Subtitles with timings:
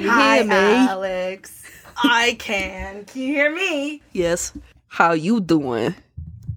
[0.00, 0.54] you Hi, hear me?
[0.54, 1.62] Alex.
[1.96, 3.04] I can.
[3.04, 4.02] Can you hear me?
[4.12, 4.52] Yes.
[4.88, 5.94] How you doing?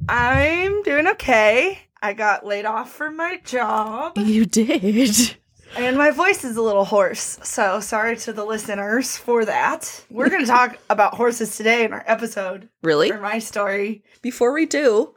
[0.07, 1.79] I'm doing okay.
[2.01, 5.35] I got laid off from my job, You did.
[5.77, 7.39] and my voice is a little hoarse.
[7.43, 10.03] So sorry to the listeners for that.
[10.09, 13.09] We're going to talk about horses today in our episode Really?
[13.09, 14.03] for my story.
[14.21, 15.15] Before we do,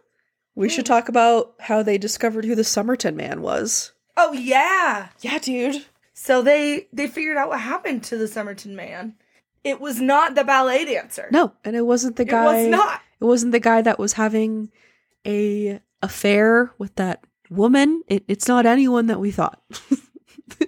[0.54, 0.92] we should hmm.
[0.92, 3.92] talk about how they discovered who the Somerton man was.
[4.16, 5.08] Oh yeah.
[5.20, 5.84] Yeah, dude.
[6.18, 9.14] So they they figured out what happened to the Somerton man.
[9.62, 11.28] It was not the ballet dancer.
[11.30, 12.42] No, and it wasn't the guy.
[12.42, 13.00] it was not.
[13.20, 14.70] It wasn't the guy that was having
[15.26, 18.02] a affair with that woman.
[18.08, 19.62] It, it's not anyone that we thought.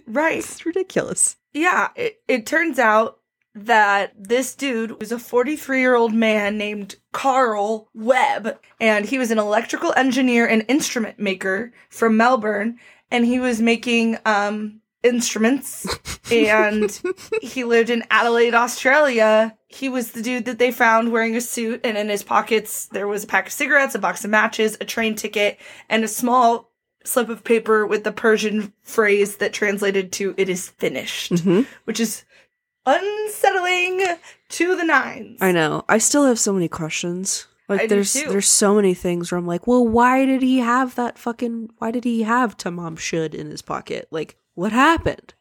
[0.06, 0.38] Right.
[0.38, 1.36] it's ridiculous.
[1.52, 3.20] Yeah, it, it turns out
[3.54, 9.30] that this dude was a 43 year old man named Carl Webb, and he was
[9.30, 12.78] an electrical engineer and instrument maker from Melbourne,
[13.10, 15.86] and he was making um instruments
[16.30, 17.00] and
[17.40, 19.56] he lived in Adelaide, Australia.
[19.68, 23.06] He was the dude that they found wearing a suit, and in his pockets there
[23.08, 26.72] was a pack of cigarettes, a box of matches, a train ticket, and a small
[27.04, 31.66] slip of paper with the Persian phrase that translated to "It is finished," Mhm.
[31.84, 32.24] which is
[32.86, 34.04] unsettling
[34.50, 35.38] to the nines.
[35.40, 35.84] I know.
[35.88, 37.46] I still have so many questions.
[37.68, 40.94] Like I there's there's so many things where I'm like, well, why did he have
[40.94, 44.08] that fucking why did he have Tamam Shud in his pocket?
[44.10, 45.34] Like, what happened?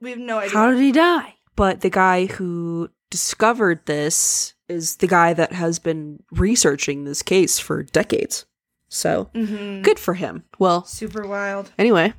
[0.00, 0.52] We have no idea.
[0.52, 1.34] How did he die?
[1.56, 7.58] But the guy who discovered this is the guy that has been researching this case
[7.58, 8.46] for decades.
[8.88, 9.82] So Mhm.
[9.82, 10.44] good for him.
[10.60, 11.72] Well, Super wild.
[11.78, 12.14] anyway.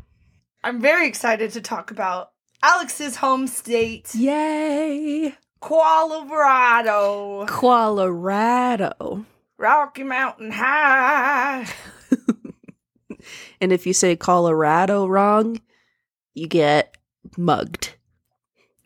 [0.61, 5.35] I'm very excited to talk about Alex's home state, Yay!
[5.61, 9.25] Colorado, Colorado.
[9.57, 11.65] Rocky Mountain High.
[13.61, 15.61] And if you say Colorado wrong,
[16.33, 16.97] you get
[17.37, 17.95] mugged.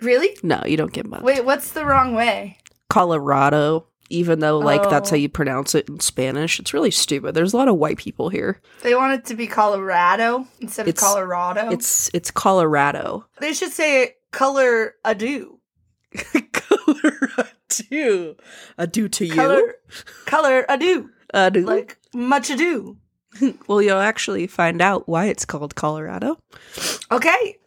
[0.01, 0.37] Really?
[0.43, 1.23] No, you don't get mugged.
[1.23, 2.57] Wait, what's the wrong way?
[2.89, 5.11] Colorado, even though like that's Oh.
[5.11, 6.59] how you pronounce it in Spanish.
[6.59, 7.33] It's really stupid.
[7.33, 8.61] There's a lot of white people here.
[8.83, 11.69] They want it to be Colorado instead It's- of Colorado.
[11.71, 13.25] It's it's Colorado.
[13.39, 15.59] they should say color ado.
[16.51, 17.29] color
[17.79, 18.35] Ado
[18.77, 19.75] Ado to Color
[20.25, 21.09] color ado.
[21.33, 21.65] Ado.
[21.65, 22.97] Like much ado.
[23.67, 26.37] well, you'll actually find out why it's called Colorado.
[27.11, 27.57] Okay.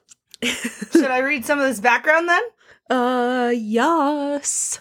[0.43, 2.43] Should I read some of this background then?
[2.91, 4.81] Uh, yes.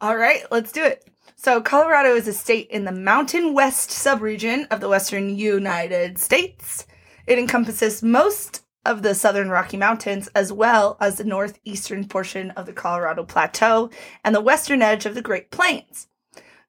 [0.00, 1.08] All right, let's do it.
[1.36, 6.86] So, Colorado is a state in the Mountain West subregion of the western United States.
[7.26, 12.66] It encompasses most of the southern Rocky Mountains, as well as the northeastern portion of
[12.66, 13.90] the Colorado Plateau
[14.24, 16.08] and the western edge of the Great Plains.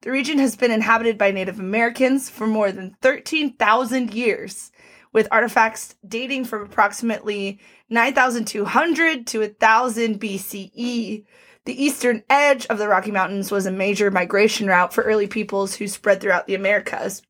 [0.02, 4.72] The region has been inhabited by Native Americans for more than 13,000 years,
[5.12, 11.24] with artifacts dating from approximately 9,200 to 1000 BCE.
[11.66, 15.74] The eastern edge of the Rocky Mountains was a major migration route for early peoples
[15.74, 17.22] who spread throughout the Americas.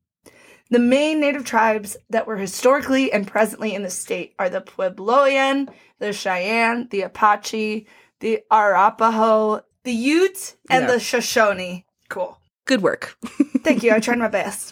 [0.69, 5.67] The main native tribes that were historically and presently in the state are the Puebloan,
[5.99, 7.85] the Cheyenne, the Apache,
[8.21, 10.91] the Arapaho, the Ute, and Yeah.
[10.93, 11.83] the Shoshone.
[12.07, 12.40] Cool.
[12.71, 13.17] Good work.
[13.65, 13.91] Thank you.
[13.91, 14.71] I tried my best.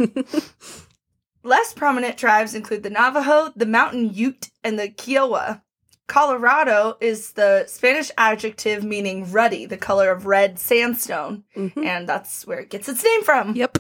[1.44, 5.62] Less prominent tribes include the Navajo, the Mountain Ute, and the Kiowa.
[6.08, 11.86] Colorado is the Spanish adjective meaning ruddy, the color of red sandstone, Mhm.
[11.86, 13.54] and that's where it gets its name from.
[13.54, 13.80] Yep.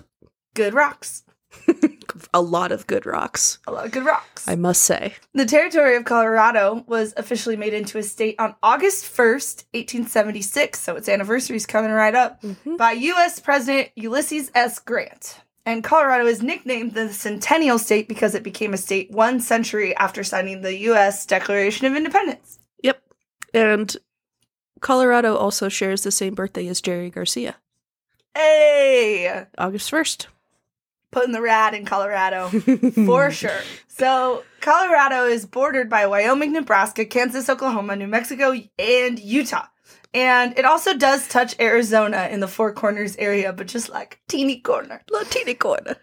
[0.53, 1.24] Good rocks.
[2.34, 4.47] A lot of good rocks, A lot of good rocks.
[4.47, 5.16] I must say.
[5.34, 10.96] The territory of Colorado was officially made into a state on August 1st, 1876, so
[10.96, 12.78] its anniversary is coming right up, Mhm.
[12.78, 13.40] by U.S.
[13.40, 14.79] President Ulysses S.
[14.79, 15.41] Grant.
[15.66, 20.24] And Colorado is nicknamed the Centennial State because it became a state one century after
[20.24, 21.25] signing the U.S.
[21.25, 22.58] Declaration of Independence.
[22.81, 23.02] Yep.
[23.53, 23.96] And
[24.81, 27.58] Colorado also shares the same birthday as Jerry Garcia,
[28.35, 29.46] Hey!
[29.58, 30.28] August 1st.
[31.12, 32.50] Putting the rat in Colorado.
[32.50, 33.62] For sure.
[33.88, 39.66] So, Colorado is bordered by Wyoming, Nebraska, Kansas, Oklahoma, New Mexico, and Utah.
[40.14, 44.59] And it also does touch Arizona in the Four Corners area, but just like teeny
[44.59, 45.03] corner.
[45.11, 45.97] Latini corner.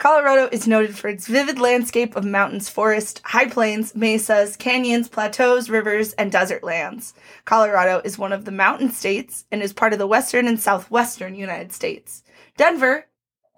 [0.00, 5.68] Colorado is noted for its vivid landscape of mountains, forest, high plains, mesas, canyons, plateaus,
[5.68, 7.12] rivers, and desert lands.
[7.44, 11.34] Colorado is one of the mountain states and is part of the western and southwestern
[11.34, 12.22] United States.
[12.56, 13.04] Denver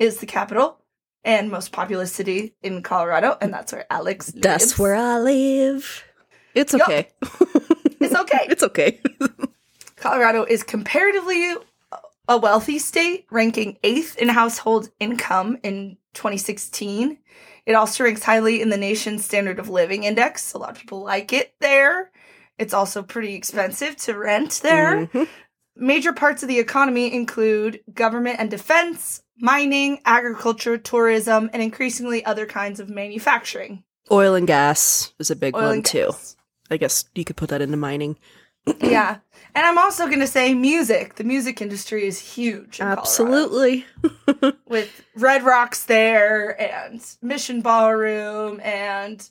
[0.03, 0.79] is the capital
[1.25, 4.43] and most populous city in Colorado, and that's where Alex lives.
[4.43, 6.05] That's where I live.
[6.55, 7.09] It's okay.
[8.01, 8.47] It's okay.
[8.51, 9.01] it's okay.
[9.95, 11.55] Colorado is comparatively
[12.27, 17.17] a wealthy state, ranking eighth in household income in 2016.
[17.65, 20.53] It also ranks highly in the nation's standard of living index.
[20.53, 22.11] A lot of people like it there.
[22.59, 25.07] It's also pretty expensive to rent there.
[25.07, 25.29] Mhm.
[25.77, 32.47] Major parts of the economy include government and defense, mining, agriculture, tourism, and increasingly other
[32.47, 33.83] kinds of manufacturing.
[34.11, 36.07] Oil and gas is a big Oil one too.
[36.07, 36.37] gas.
[36.71, 38.17] I guess you could put that into mining.
[38.81, 39.19] yeah.
[39.55, 41.17] And I'm also going to say music.
[41.17, 42.81] The music industry is huge.
[42.81, 43.01] in Colorado.
[43.01, 43.87] Absolutely.
[44.67, 49.29] With Red Rocks there and Mission Ballroom and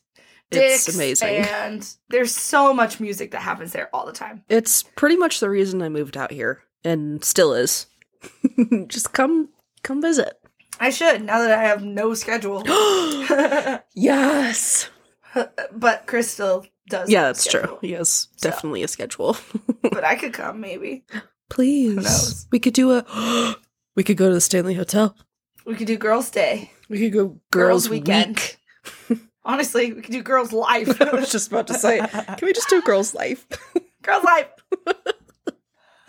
[0.52, 1.30] It's amazing.
[1.30, 4.44] And there's so much music that happens there all the time.
[4.50, 7.88] It's pretty much the reason I moved out here and still is.
[8.88, 9.50] Just come
[9.84, 10.34] come visit.
[10.80, 12.64] I should now that I have no schedule.
[13.96, 14.90] yes.
[15.72, 17.10] but Chris still does.
[17.10, 17.60] Yeah, that's true.
[17.62, 17.80] schedule.
[17.82, 18.50] Yes, So.
[18.50, 19.38] definitely a schedule.
[19.84, 21.04] But I could come maybe.
[21.50, 21.96] Please.
[21.96, 22.48] knows?
[22.52, 23.56] We could do a
[23.96, 25.16] we could go to the Stanley Hotel.
[25.66, 26.72] We could do Girls' Day.
[26.90, 28.56] We could go Girls' girls, Weekend.
[29.10, 29.20] week.
[29.44, 31.02] Honestly, we could do Girls' Life.
[31.02, 33.46] I was just about to say, can we just do girls life?
[34.04, 34.48] Girls' Life.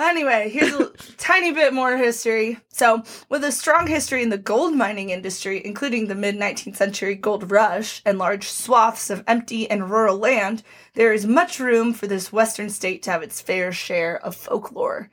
[0.03, 2.59] Anyway, here's a tiny bit more history.
[2.69, 7.15] So, with a strong history in the gold mining industry, including the mid 19th century
[7.15, 10.65] gold rush and large swaths of empty and rural land,
[10.95, 15.09] there is much room for this western state to have its fair share of folklore.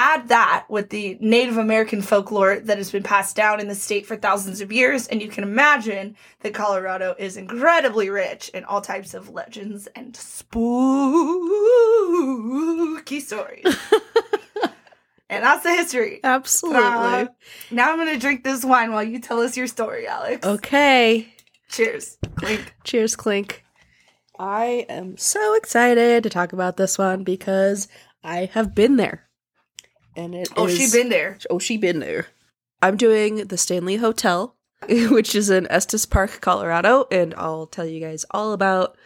[0.00, 4.06] Add that with the Native American folklore that has been passed down in the state
[4.06, 8.80] for thousands of years, and you can imagine that Colorado is incredibly rich in all
[8.80, 10.78] types of legends and spooky
[13.18, 13.64] stories.
[15.28, 16.20] and that's the history.
[16.22, 16.80] Absolutely.
[16.80, 17.26] Uh,
[17.72, 20.46] now I'm going to drink this wine while you tell us your story, Alex.
[20.46, 21.26] okay.
[21.70, 22.18] Cheers.
[22.36, 22.72] Clink.
[22.84, 23.64] Cheers, Clink.
[24.38, 27.88] I am so excited to talk about this one because
[28.22, 29.27] I have been there.
[30.18, 31.38] And it Oh, is- she been there.
[31.48, 32.26] Oh, she been there.
[32.82, 34.54] I'm doing the Stanley Hotel,
[34.88, 38.96] which is in Estes Park, Colorado, and I'll tell you guys all about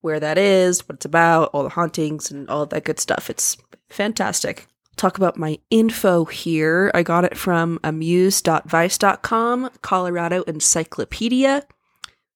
[0.00, 3.30] where that is, what it's about, all the hauntings, and all that good stuff.
[3.30, 3.56] It's
[3.88, 4.66] fantastic.
[4.96, 6.90] Talk about my info here.
[6.94, 11.66] I got it from amuse.vice.com, Colorado Encyclopedia,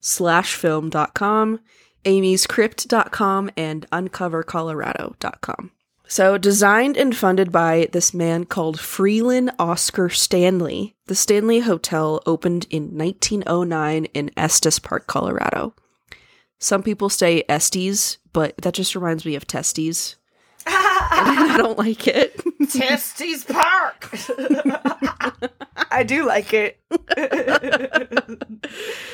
[0.00, 1.60] slash slashfilm.com,
[2.04, 5.70] amyscrypt.com, and uncovercolorado.com.
[6.10, 12.66] So, designed and funded by this man called Freeland Oscar Stanley, the Stanley Hotel opened
[12.70, 15.74] in 1909 in Estes Park, Colorado.
[16.58, 20.16] Some people say Estes, but that just reminds me of testes.
[20.66, 22.40] I don't like it.
[22.70, 24.10] Testes Park.
[25.90, 26.80] I do like it.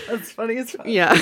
[0.08, 0.86] That's funny as fuck.
[0.86, 1.16] Yeah.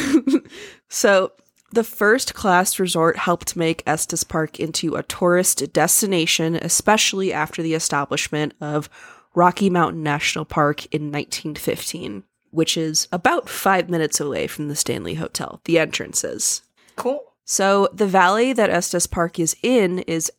[0.91, 1.33] so
[1.73, 7.75] the first class resort helped make Estes Park into a tourist destination, especially after the
[7.75, 8.89] establishment of
[9.35, 15.15] Rocky Mountain National Park in 1915, which is about five minutes away from the Stanley
[15.15, 16.63] Hotel, the entrance is.
[16.97, 17.25] Cool.
[17.45, 20.31] So the valley that Estes Park is in is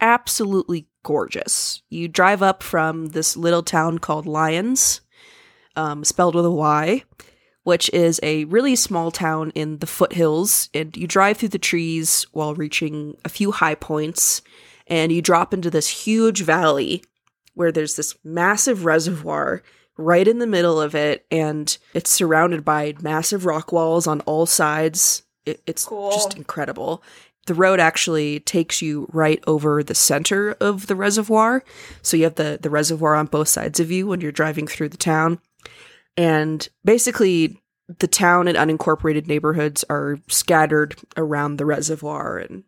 [0.00, 1.82] absolutely gorgeous.
[1.88, 5.00] You drive up from this little town called Lyons,
[5.74, 7.02] um, spelled with a Y,
[7.66, 12.24] which is a really small town in the foothills, and you drive through the trees
[12.30, 14.40] while reaching a few high points,
[14.86, 17.02] and you drop into this huge valley
[17.54, 19.64] where there's this massive reservoir
[19.96, 24.46] right in the middle of it, and it's surrounded by massive rock walls on all
[24.46, 25.24] sides.
[25.44, 26.12] It, it's Cool.
[26.12, 27.02] just incredible.
[27.46, 31.64] The road actually takes you right over the center of the reservoir.
[32.00, 34.90] So you have the, the reservoir on both sides of you when you're driving through
[34.90, 35.40] the town.
[36.18, 37.60] And basically,
[37.98, 42.38] the town and unincorporated neighborhoods are scattered around the reservoir.
[42.38, 42.64] And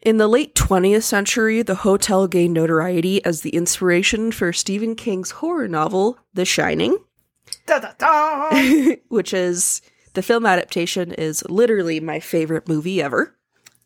[0.00, 5.32] in the late 20th century, the hotel gained notoriety as the inspiration for Stephen King's
[5.32, 6.98] horror novel, The Shining
[7.66, 8.94] Da da da.
[9.08, 9.82] which is
[10.14, 13.36] the film adaptation is literally my favorite movie ever.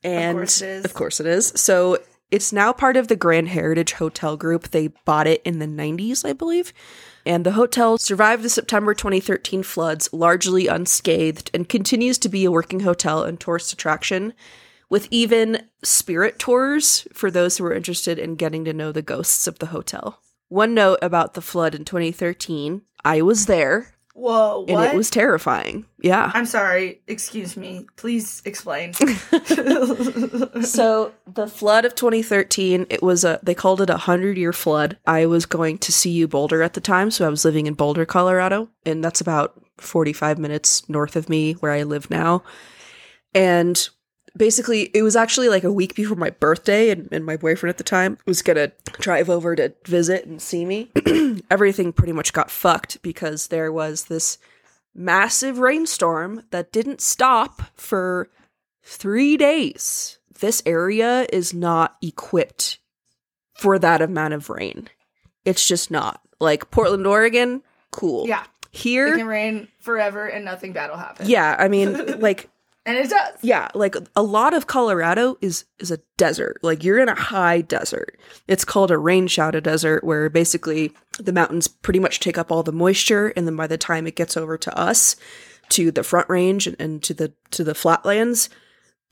[0.03, 0.85] And course it is.
[0.85, 1.53] Of course it is.
[1.57, 1.99] So
[2.31, 4.71] it's now part of the Grand Heritage Hotel Group.
[4.71, 6.73] They bought it in the 90s, I believe.
[7.27, 12.51] And the hotel survived the September 2013 floods largely unscathed and continues to be a
[12.51, 14.35] working hotel and tourist attraction,
[14.91, 19.47] with even spirit tours for those who are interested in getting to know the ghosts
[19.47, 20.21] of the hotel.
[20.49, 24.71] One note about the flood in 2013 I was there Whoa, what?
[24.71, 25.87] and it was terrifying.
[25.99, 26.31] Yeah.
[26.33, 27.03] I'm sorry.
[27.09, 27.85] Excuse me.
[27.97, 28.93] Please explain.
[30.63, 34.99] so the flood of 2013, it was a they called it a hundred year flood.
[35.05, 38.07] I was going to CU Boulder at the time, so I was living in Boulder,
[38.07, 42.45] Colorado, and that's about 45 minutes north of me where I live now.
[43.35, 43.89] And
[44.37, 47.79] basically it was actually like a week before my birthday and, and my boyfriend at
[47.79, 50.91] the time was gonna drive over to visit and see me
[51.51, 54.39] everything pretty much got fucked because there was this
[54.95, 58.29] massive rainstorm that didn't stop for
[58.83, 62.79] three days this area is not equipped
[63.55, 64.89] for that amount of rain.
[65.45, 66.21] It's just not.
[66.41, 68.27] Like Portland, Oregon, cool.
[68.27, 68.45] Yeah.
[68.71, 71.29] Here, It can rain forever and nothing bad will happen.
[71.29, 72.51] yeah, I mean, like
[72.87, 73.39] And it does.
[73.41, 76.59] yeah, like a lot of Colorado is is a desert.
[76.63, 78.19] Like you're in a high desert.
[78.47, 82.63] It's called a rain shadow desert where basically the mountains pretty much take up all
[82.63, 85.17] the moisture and then by the time it gets over to us
[85.71, 88.51] to the front range and, and to the to the flatlands,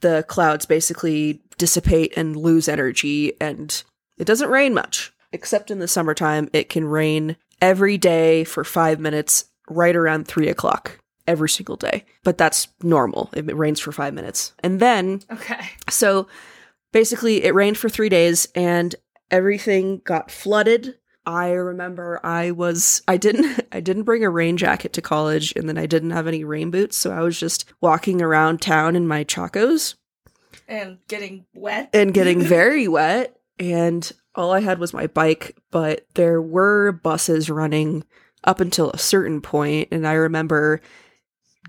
[0.01, 3.83] the clouds basically dissipate and lose energy and
[4.19, 5.11] it doesn't rain much.
[5.31, 10.47] Except in the summertime, it can rain every day for five minutes right around three
[10.47, 12.05] o'clock every single day.
[12.23, 13.29] But that's normal.
[13.33, 14.53] It rains for five minutes.
[14.59, 15.69] And then, Okay.
[15.89, 16.27] so
[16.91, 18.95] basically, it rained for three days and
[19.31, 20.95] everything got flooded.
[21.25, 25.69] I remember I was I didn't I didn't bring a rain jacket to college and
[25.69, 29.07] then I didn't have any rain boots so I was just walking around town in
[29.07, 29.95] my chacos
[30.67, 31.89] And getting wet.
[31.93, 37.49] and getting very wet and all I had was my bike but there were buses
[37.49, 38.03] running
[38.43, 40.81] up until a certain point and I remember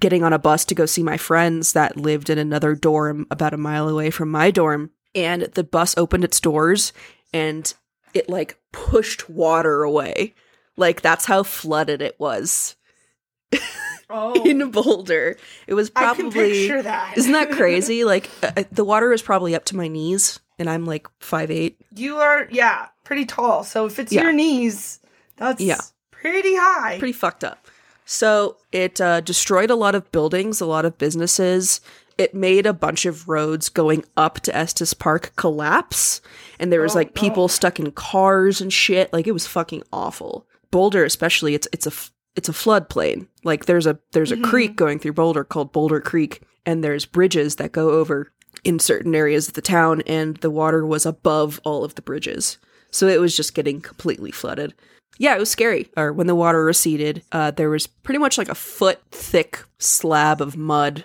[0.01, 3.55] getting on a bus to go see my friends that lived in another dorm about
[3.55, 6.93] a mile away from my dorm and the bus opened its doors
[7.33, 7.75] and
[8.13, 10.35] it like pushed water away
[10.77, 12.75] like that's how flooded it was
[14.11, 14.43] oh.
[14.45, 15.37] in Boulder
[15.67, 17.17] it was I can probably picture that.
[17.17, 20.69] isn't that crazy like uh, uh, the water is probably up to my knees and
[20.71, 23.65] I'm like five eight You are, yeah, pretty tall.
[23.65, 24.23] So if it's Yeah.
[24.23, 25.01] your knees,
[25.37, 25.81] that's Yeah.
[26.13, 26.97] pretty high.
[26.99, 27.64] pretty fucked up.
[28.05, 31.81] So it uh, destroyed a lot of buildings, a lot of businesses.
[32.19, 36.21] It made a bunch of roads going up to Estes Park collapse,
[36.61, 37.49] and there was Oh, like people no.
[37.49, 39.13] stuck in cars and shit.
[39.13, 40.47] Like it was fucking awful.
[40.71, 43.27] Boulder, especially, it's it's a f- it's a floodplain.
[43.43, 44.45] Like there's a there's a Mhm.
[44.45, 48.31] creek going through Boulder called Boulder Creek, and there's bridges that go over
[48.63, 52.59] in certain areas of the town, and the water was above all of the bridges.
[52.93, 54.73] So it was just getting completely flooded.
[55.19, 55.89] Yeah, it was scary.
[55.97, 60.41] Or when the water receded, uh, there was pretty much like a foot thick slab
[60.41, 61.05] of mud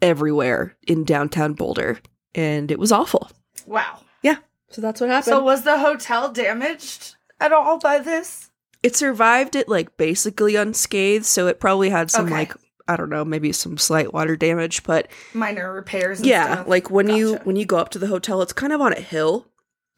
[0.00, 2.00] everywhere in downtown Boulder,
[2.34, 3.30] and it was awful.
[3.66, 3.98] wow.
[4.22, 4.36] Yeah.
[4.70, 5.24] So that's what happened.
[5.32, 8.48] So was the hotel damaged at all by this?
[8.82, 12.34] it survived it like basically unscathed, so it probably had some Okay.
[12.34, 12.54] like
[12.88, 16.68] I don't know, maybe some slight water damage, but Minor repairs and yeah, stuff.
[16.68, 19.00] like when you when you go up to the hotel, it's kind of on a
[19.00, 19.46] hill,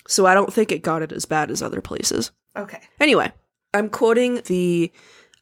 [0.06, 2.30] so I don't think it got it as bad as other places.
[2.56, 2.80] Okay.
[3.00, 3.32] Anyway,
[3.72, 4.92] I'm quoting the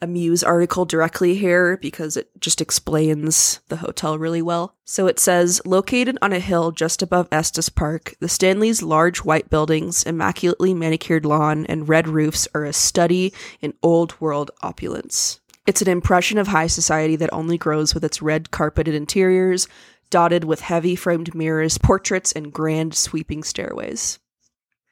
[0.01, 4.75] Amuse article directly here because it just explains the hotel really well.
[4.85, 9.49] So it says located on a hill just above Estes Park, the Stanley's large white
[9.49, 15.41] buildings, immaculately manicured lawn, and red roofs are a study in old world opulence.
[15.69, 19.69] It's an impression of high society that only grows with its red carpeted interiors,
[20.11, 24.19] dotted with heavy framed mirrors, portraits, and grand sweeping stairways.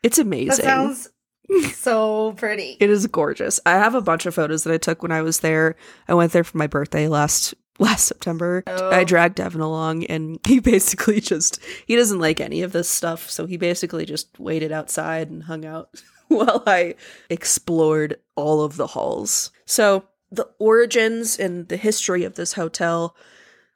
[0.05, 0.49] It's amazing.
[0.51, 1.09] That sounds
[1.75, 2.77] so pretty.
[2.81, 3.61] It is gorgeous.
[3.67, 5.77] I have a bunch of photos that I took when I was there.
[6.09, 8.63] I went there for my birthday last last September.
[8.67, 8.91] Oh.
[8.91, 13.31] I dragged Devin along and he basically just he doesn't like any of this stuff,
[13.31, 15.91] so he basically just waited outside and hung out
[16.29, 16.95] while I
[17.29, 19.51] explored all of the halls.
[19.67, 23.17] So, the origins and the history of this hotel,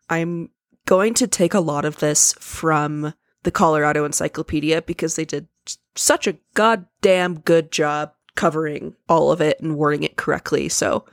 [0.09, 0.50] I'm
[0.87, 3.12] going to take a lot of this from
[3.43, 5.49] the Colorado Encyclopedia because they did
[5.94, 10.68] such a goddamn good job covering all of it and wording it correctly.
[10.68, 11.04] So,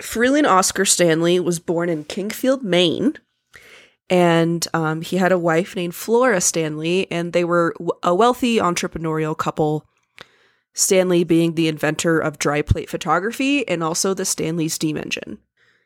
[0.00, 3.14] Freeland Oscar Stanley was born in Kingfield, Maine,
[4.08, 9.36] and um, he had a wife named Flora Stanley, and they were a wealthy entrepreneurial
[9.36, 9.84] couple.
[10.72, 15.38] Stanley being the inventor of dry plate photography and also the Stanley steam engine.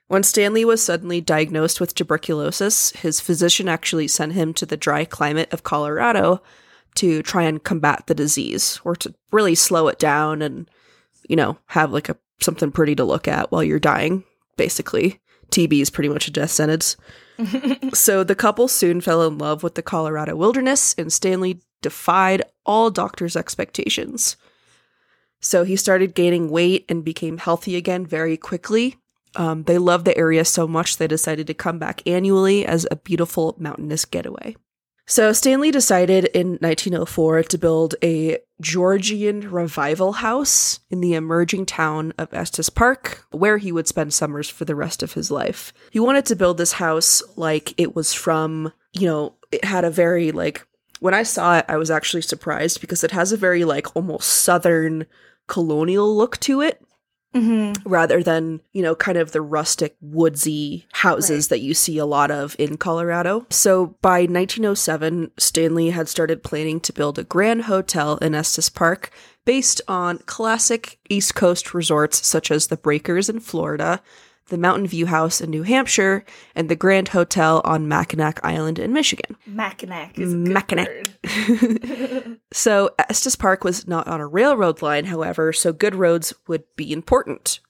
[0.08, 5.06] When Stanley was suddenly diagnosed with tuberculosis, his physician actually sent him to the dry
[5.06, 6.42] climate of Colorado
[6.96, 10.70] to try and combat the disease or to really slow it down and
[11.28, 14.24] you know have like a something pretty to look at while you're dying
[14.56, 15.20] basically.
[15.50, 16.96] Tb is pretty much a death sentence.
[17.94, 22.90] So the couple soon fell in love with the colorado wilderness and stanley defied all
[22.90, 24.36] doctors expectations.
[25.40, 28.96] So he started gaining weight and became healthy again very quickly.
[29.34, 32.96] Um, they loved the area so much they decided to come back annually as a
[32.96, 34.54] beautiful mountainous getaway
[35.06, 42.12] so Stanley decided in 1904 to build a Georgian revival house in the emerging town
[42.18, 45.72] of Estes Park, where he would spend summers for the rest of his life.
[45.90, 49.90] He wanted to build this house like it was from, you know, it had a
[49.90, 50.66] very like
[51.00, 54.28] when I saw it, I was actually surprised because it has a very like almost
[54.28, 55.06] southern
[55.48, 56.80] colonial look to it.
[57.34, 57.88] Mm-hmm.
[57.88, 61.50] rather than, you know, kind of the rustic, woodsy houses Right.
[61.50, 63.46] that you see a lot of in Colorado.
[63.48, 69.10] So by 1907, Stanley had started planning to build a grand hotel in Estes Park
[69.44, 74.00] based on classic East Coast resorts such as the Breakers in Florida,
[74.52, 78.92] the Mountain View House in New Hampshire, and the Grand Hotel on Mackinac Island in
[78.92, 79.34] Michigan.
[79.46, 80.88] Mackinac is Mackinac.
[82.52, 86.92] So Estes Park was not on a railroad line, however, so good roads would be
[86.92, 87.60] important.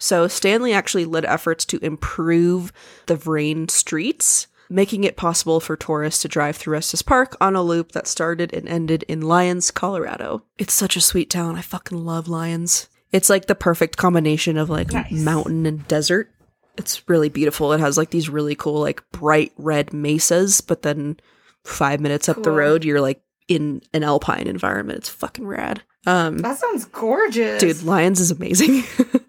[0.00, 2.72] So Stanley actually led efforts to improve
[3.06, 7.62] the Vrain streets, making it possible for tourists to drive through Estes Park on a
[7.62, 10.42] loop that started and ended in Lyons, Colorado.
[10.58, 11.54] It's such a sweet town.
[11.56, 12.88] I fucking love Lyons.
[13.12, 15.12] It's like the perfect combination of like Nice.
[15.12, 16.31] mountain and desert.
[16.76, 17.72] It's really beautiful.
[17.72, 21.18] It has like these really cool like bright red mesas, but then
[21.64, 24.98] 5 minutes up the road you're like in an alpine environment.
[24.98, 25.82] It's fucking rad.
[26.06, 27.60] Um that sounds gorgeous.
[27.60, 28.84] dude, Lyons is amazing.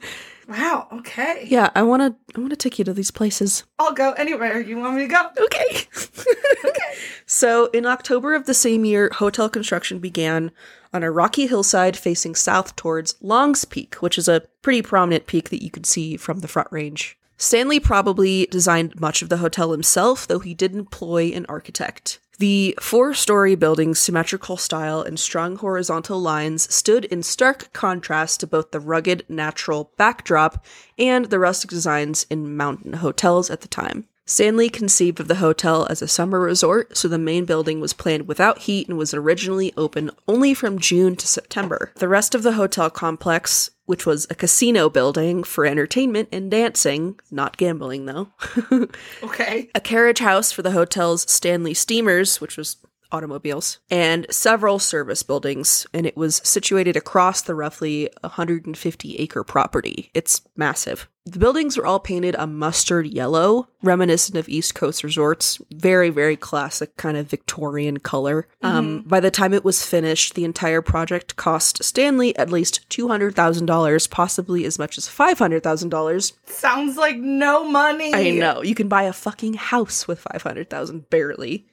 [0.47, 1.45] Wow, okay.
[1.47, 3.63] yeah, I want to I want to take you to these places.
[3.79, 5.29] I'll go anywhere you want me to go.
[5.45, 5.88] Okay.
[6.65, 6.93] okay.
[7.25, 10.51] So, in October of the same year, hotel construction began
[10.93, 15.50] on a rocky hillside facing south towards Longs Peak, which is a pretty prominent peak
[15.50, 17.17] that you could see from the Front Range.
[17.38, 22.20] Stanley probably designed much of the hotel himself, though he did employ an architect.
[22.40, 28.48] The four story building's symmetrical style and strong horizontal lines stood in stark contrast to
[28.48, 30.66] both the rugged natural backdrop
[30.98, 34.08] and the rustic designs in mountain hotels at the time.
[34.25, 38.25] Stanley conceived of the hotel as a summer resort, so the main building was planned
[38.28, 41.92] without heat and was originally open only from June to September.
[41.96, 47.20] The rest of the hotel complex, which was a casino building for entertainment and dancing,
[47.32, 48.30] not gambling though,
[49.24, 49.70] Okay.
[49.75, 52.78] a carriage house for the hotel's Stanley steamers, which was
[53.12, 60.10] automobiles, and several service buildings, and it was situated across the roughly 150 acre property.
[60.13, 61.08] It's massive.
[61.25, 65.58] The buildings were all painted a mustard yellow, reminiscent of East Coast resorts.
[65.72, 68.46] Very, very classic kind of Victorian color.
[68.62, 74.10] Um, by the time it was finished, the entire project cost Stanley at least $200,000,
[74.10, 76.34] possibly as much as $500,000.
[76.45, 78.13] Sounds like no money.
[78.13, 78.62] I know.
[78.62, 81.65] You can buy a fucking house with 500,000 barely.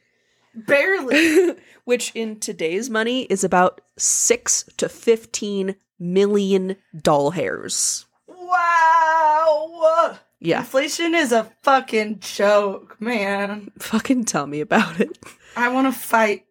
[0.54, 1.56] Barely.
[1.84, 8.06] Which in today's money is about 6 to 15 million doll hairs.
[8.50, 10.18] Wow.
[10.40, 10.60] Yeah.
[10.60, 13.70] Inflation is a fucking joke, man.
[13.78, 15.18] Fucking tell me about it.
[15.56, 16.46] I want to fight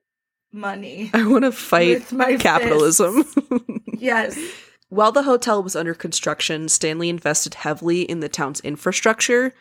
[0.51, 1.09] money.
[1.13, 2.07] I want to fight
[2.39, 3.25] capitalism.
[3.97, 4.37] Yes.
[4.89, 9.53] While the hotel was under construction, Stanley invested heavily in the town's infrastructure.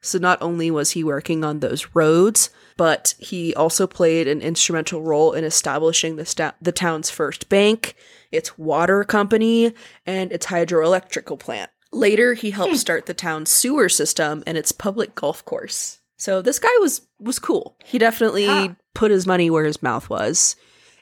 [0.00, 5.02] So not only was he working on those roads, but he also played an instrumental
[5.02, 7.96] role in establishing the sta- the town's first bank,
[8.30, 11.70] its water company, and its hydroelectrical plant.
[11.96, 12.78] Later, he helped hmm.
[12.78, 16.00] start the town's sewer system and its public golf course.
[16.18, 17.76] So this guy was was cool.
[17.84, 20.56] He definitely put his money where his mouth was.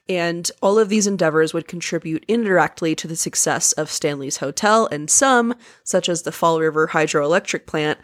[0.09, 5.09] And all of these endeavors would contribute indirectly to the success of Stanley's Hotel, and
[5.09, 7.99] some, such as the Fall River Hydroelectric Plant,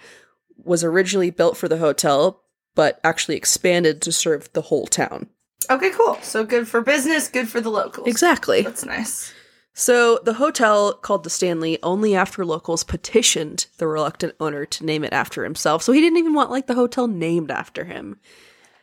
[0.57, 2.43] was originally built for the hotel,
[2.75, 5.29] but actually expanded to serve the whole town.
[5.69, 6.17] Okay, cool.
[6.23, 8.09] So good for business, good for the locals.
[8.09, 8.63] Exactly.
[8.63, 9.35] That's nice.
[9.73, 15.05] So the hotel called the Stanley only after locals petitioned the reluctant owner to name
[15.05, 15.83] it after himself.
[15.83, 18.19] So he didn't even want like the hotel named after him.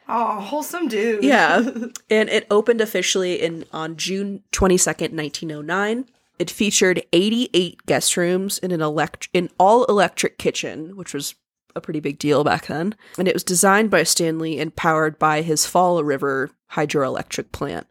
[0.09, 1.23] Oh, wholesome dude.
[1.23, 1.57] Yeah.
[2.09, 6.05] and it opened officially in on June 22nd, 1909.
[6.39, 11.35] It featured 88 guest rooms in an elect in all electric kitchen, which was
[11.75, 12.95] a pretty big deal back then.
[13.17, 17.87] And it was designed by Stanley and powered by his Fall River hydroelectric plant.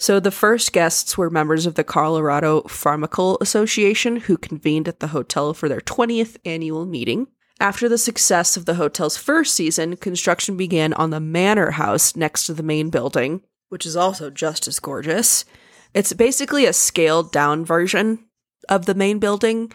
[0.00, 5.08] So the first guests were members of the Colorado Pharmacal Association who convened at the
[5.08, 7.26] hotel for their 20th annual meeting.
[7.58, 12.46] After the success of the hotel's first season, construction began on the manor house next
[12.46, 15.44] to the main building, which is also just as gorgeous.
[15.92, 18.24] It's basically a scaled down version
[18.68, 19.72] of the main building,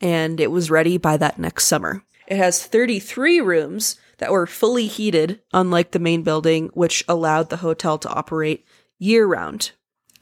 [0.00, 2.04] and it was ready by that next summer.
[2.28, 7.56] It has 33 rooms that were fully heated, unlike the main building, which allowed the
[7.56, 8.64] hotel to operate
[8.98, 9.72] year round.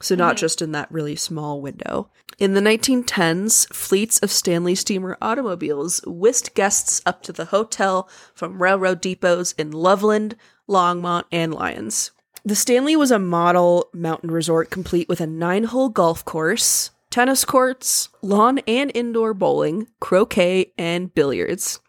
[0.01, 0.41] So, not mm-hmm.
[0.41, 2.09] just in that really small window.
[2.39, 8.61] In the 1910s, fleets of Stanley steamer automobiles whisked guests up to the hotel from
[8.61, 10.35] railroad depots in Loveland,
[10.67, 12.11] Longmont, and Lyons.
[12.43, 17.45] The Stanley was a model mountain resort complete with a nine hole golf course, tennis
[17.45, 21.79] courts, lawn and indoor bowling, croquet, and billiards.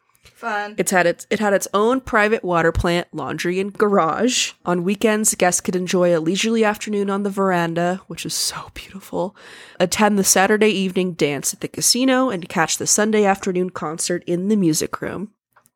[0.44, 0.74] Fun.
[0.76, 4.52] It's had its it had its own private water plant, laundry, and garage.
[4.66, 9.35] On weekends, guests could enjoy a leisurely afternoon on the veranda, which is so beautiful.
[9.80, 14.48] Attend the Saturday evening dance at the casino and catch the Sunday afternoon concert in
[14.48, 15.30] the music room.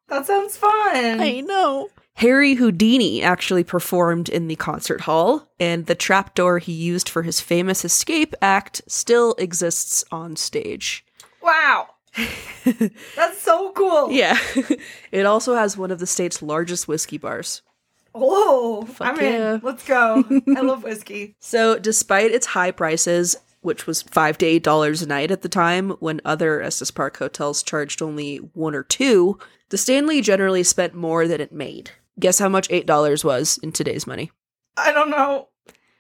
[0.09, 1.19] that sounds fun.
[1.19, 1.89] I know.
[2.17, 7.41] Harry Houdini actually performed in the concert hall, and the trapdoor he used for his
[7.41, 11.07] famous escape act still exists on stage.
[11.41, 11.89] Wow.
[13.17, 14.11] That's so cool.
[14.11, 14.39] Yeah.
[15.13, 17.63] it also has one of the state's largest whiskey bars.
[18.15, 19.55] Oh, Fuck I'm yeah.
[19.55, 19.61] in.
[19.63, 20.25] Let's go.
[20.57, 21.37] I love whiskey.
[21.41, 25.49] So, despite its high prices, which was five to eight dollars a night at the
[25.49, 30.95] time, when other Estes Park hotels charged only one or two, the Stanley generally spent
[30.95, 31.91] more than it made.
[32.19, 34.31] Guess how much eight dollars was in today's money?
[34.77, 35.49] I don't know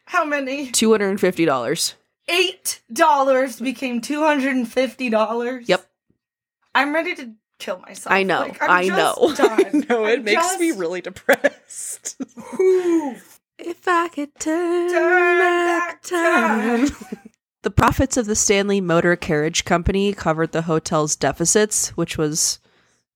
[0.07, 0.71] how many.
[0.71, 1.95] Two hundred and fifty dollars.
[2.29, 5.69] Eight dollars became two hundred and fifty dollars.
[5.69, 5.88] Yep.
[6.75, 8.13] I'm ready to kill myself.
[8.13, 8.41] I know.
[8.41, 9.35] Like, I'm I just know.
[9.35, 9.87] Done.
[9.89, 12.17] no, it I'm makes me really depressed.
[13.59, 16.89] If I could turn, Turn back back time.
[17.63, 22.61] the profits of the Stanley Motor Carriage Company covered the hotel's deficits, which was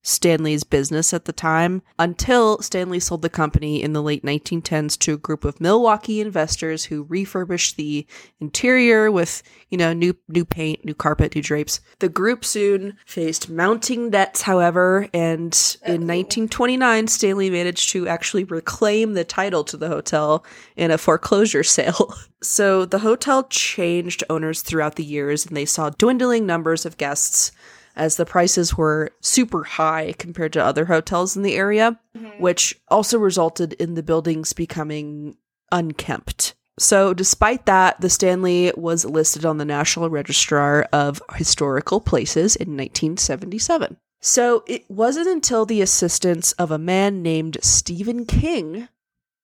[0.03, 5.15] Stanley's business at the time, until Stanley sold the company in the late 1910s to
[5.15, 8.07] a group of Milwaukee investors who refurbished the
[8.41, 11.81] interior with, you know, new new paint, new carpet, new drapes.
[12.01, 15.55] The group soon faced mounting debts, however, and
[15.87, 20.45] in 1929 Stanley managed to actually reclaim the title to the hotel
[20.77, 22.15] in a foreclosure sale.
[22.43, 27.53] So the hotel changed owners throughout the years and they saw dwindling numbers of guests
[27.97, 32.43] as the prices were super high compared to other hotels in the area, mm-hmm.
[32.43, 35.37] which also resulted in the buildings becoming
[35.71, 36.55] unkempt.
[36.79, 42.77] So, despite that, the Stanley was listed on the National Registrar of Historical Places in
[42.77, 43.99] 1977.
[44.21, 48.89] So, it wasn't until the assistance of a man named Stephen King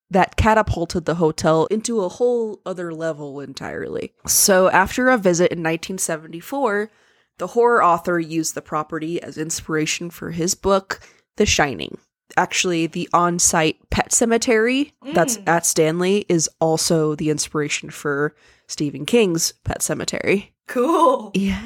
[0.09, 4.13] that catapulted the hotel into a whole other level entirely.
[4.25, 6.89] So, after a visit in 1974,
[7.39, 10.99] the horror author used the property as inspiration for his book,
[11.37, 11.97] The Shining.
[12.37, 15.47] Actually, the on site pet cemetery that's Mm.
[15.47, 18.35] at Stanley is also the inspiration for
[18.67, 20.49] Stephen King's Pet Sematary.
[20.67, 21.31] Cool.
[21.33, 21.59] Yeah.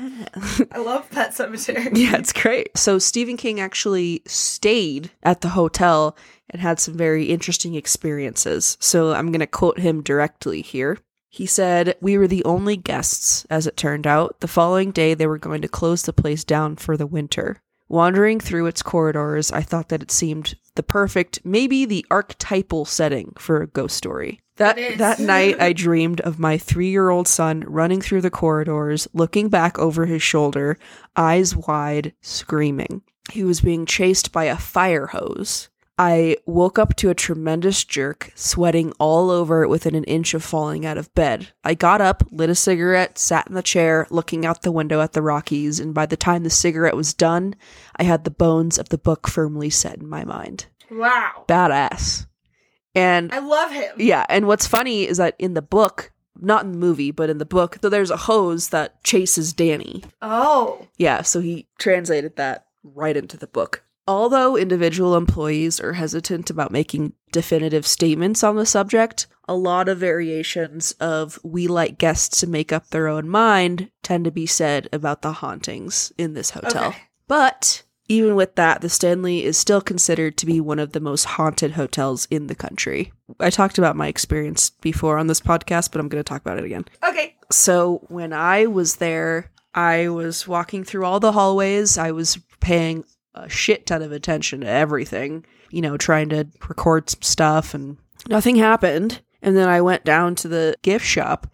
[0.71, 1.89] I love Pet Sematary.
[1.97, 2.77] Yeah, it's great.
[2.77, 6.15] So Stephen King actually stayed at the hotel
[6.49, 8.77] and had some very interesting experiences.
[8.79, 10.97] So I'm going to quote him directly here.
[11.33, 14.39] He said, We were the only guests, as it turned out.
[14.41, 17.59] The following day, they were going to close the place down for the winter.
[17.89, 23.33] Wandering through its corridors, I thought that it seemed the perfect, maybe the archetypal setting
[23.39, 24.41] for a ghost story.
[24.57, 29.79] That that night I dreamed of my 3-year-old son running through the corridors, looking back
[29.79, 30.77] over his shoulder,
[31.15, 33.01] eyes wide, screaming.
[33.31, 35.69] He was being chased by a fire hose.
[35.97, 40.85] I woke up to a tremendous jerk, sweating all over within an inch of falling
[40.85, 41.49] out of bed.
[41.63, 45.13] I got up, lit a cigarette, sat in the chair, looking out the window at
[45.13, 47.55] the Rockies, and by the time the cigarette was done,
[47.95, 50.65] I had the bones of the book firmly set in my mind.
[50.89, 51.45] Wow.
[51.47, 52.25] Badass.
[52.95, 53.93] And I love him.
[53.97, 57.37] yeah, and what's funny is that in the book, not in the movie, but in
[57.37, 60.03] the book, so there's a hose that chases Danny.
[60.23, 60.87] Oh.
[60.97, 63.83] Yeah, so he translated that right into the book.
[64.07, 69.97] Although individual employees are hesitant about making definitive statements on the subject, a lot of
[69.97, 74.89] variations of we like guests to make up their own mind tend to be said
[74.91, 76.89] about the hauntings in this hotel.
[76.89, 76.97] Okay.
[77.27, 81.23] But even with that, the Stanley is still considered to be one of the most
[81.23, 83.13] haunted hotels in the country.
[83.39, 86.57] I talked about my experience before on this podcast, but I'm going to talk about
[86.57, 86.85] it again.
[87.07, 87.35] Okay.
[87.51, 91.97] So when I was there, I was walking through all the hallways.
[91.97, 93.05] I was paying
[93.35, 97.97] a shit ton of attention to everything, you know, trying to record some stuff, and
[98.27, 99.21] nothing happened.
[99.41, 101.47] And then I went down to the gift shop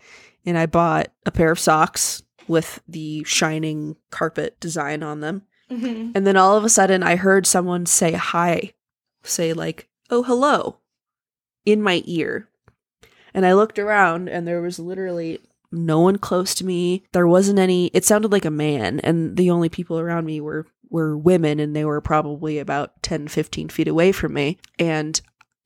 [0.45, 5.43] and I bought a pair of socks with the shining carpet design on them.
[5.69, 8.73] hmm And then all of a sudden, I heard someone say hi,
[9.23, 10.77] say, like, oh, hello,
[11.65, 12.47] in my ear.
[13.33, 15.39] And I looked around, and there was literally
[15.71, 17.03] no one close to me.
[17.11, 20.65] There wasn't any, it sounded like a man, and the only people around me were,
[20.89, 24.57] were women, and they were probably about 10, 15 feet away from me.
[24.77, 25.19] And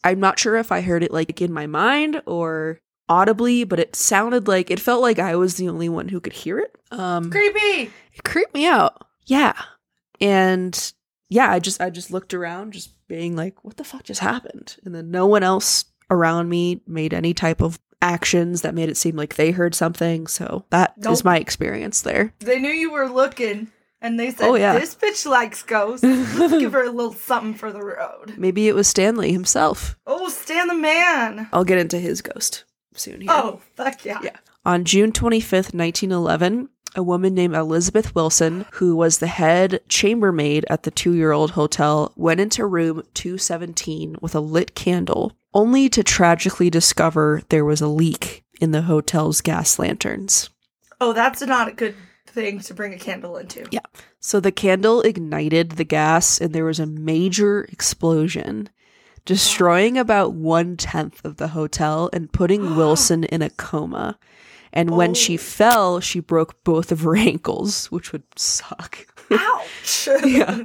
[0.04, 3.96] I'm not sure if I heard it like in my mind or audibly, but it
[3.96, 6.76] sounded like it felt like I was the only one who could hear it.
[6.92, 7.92] Um, Creepy.
[8.14, 9.08] it creeped me out.
[9.26, 9.54] Yeah.
[10.20, 10.94] And
[11.30, 14.78] yeah, I just I just looked around just being like, what the fuck just happened?
[14.86, 18.98] And then no one else around me made any type of actions that made it
[18.98, 20.28] seem like they heard something.
[20.28, 21.26] So that is Nope.
[21.26, 22.34] my experience there.
[22.40, 23.72] They knew you were looking
[24.04, 24.78] And they said, Oh, yeah.
[24.78, 26.04] this bitch likes ghosts.
[26.04, 28.34] Let's give her a little something for the road.
[28.38, 29.98] Maybe it was Stanley himself.
[30.06, 31.48] Oh, Stan the man.
[31.54, 33.32] I'll get into his ghost soon here.
[33.32, 34.20] Oh, fuck yeah.
[34.22, 34.38] Yeah.
[34.66, 40.84] On June 25th, 1911, a woman named Elizabeth Wilson, who was the head chambermaid at
[40.84, 46.04] the two year old hotel, went into room 217 with a lit candle, only to
[46.04, 50.50] tragically discover there was a leak in the hotel's gas lanterns.
[51.02, 51.96] Oh, that's not a good
[52.34, 53.66] thing to bring a candle into.
[53.72, 53.82] Yeah.
[54.20, 58.70] So the candle ignited the gas and there was a major explosion,
[59.26, 64.18] destroying about one tenth of the hotel and putting Wilson in a coma.
[64.76, 65.38] And when she Oh.
[65.38, 69.06] fell, she broke both of her ankles, which would suck.
[69.32, 70.10] Ouch.
[70.26, 70.64] Yeah.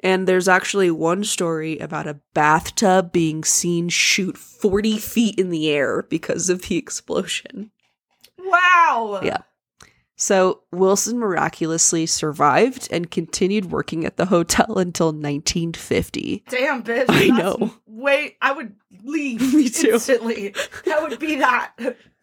[0.00, 5.70] And there's actually one story about a bathtub being seen shoot 40 feet in the
[5.70, 7.70] air because of the explosion.
[8.38, 9.20] wow.
[9.22, 9.38] Yeah.
[10.16, 16.44] So Wilson miraculously survived and continued working at the hotel until 1950.
[16.48, 17.06] Damn, bitch.
[17.08, 17.74] I know.
[17.86, 19.92] Wait, I would leave Me too.
[19.94, 20.54] instantly.
[20.84, 21.72] That would be that.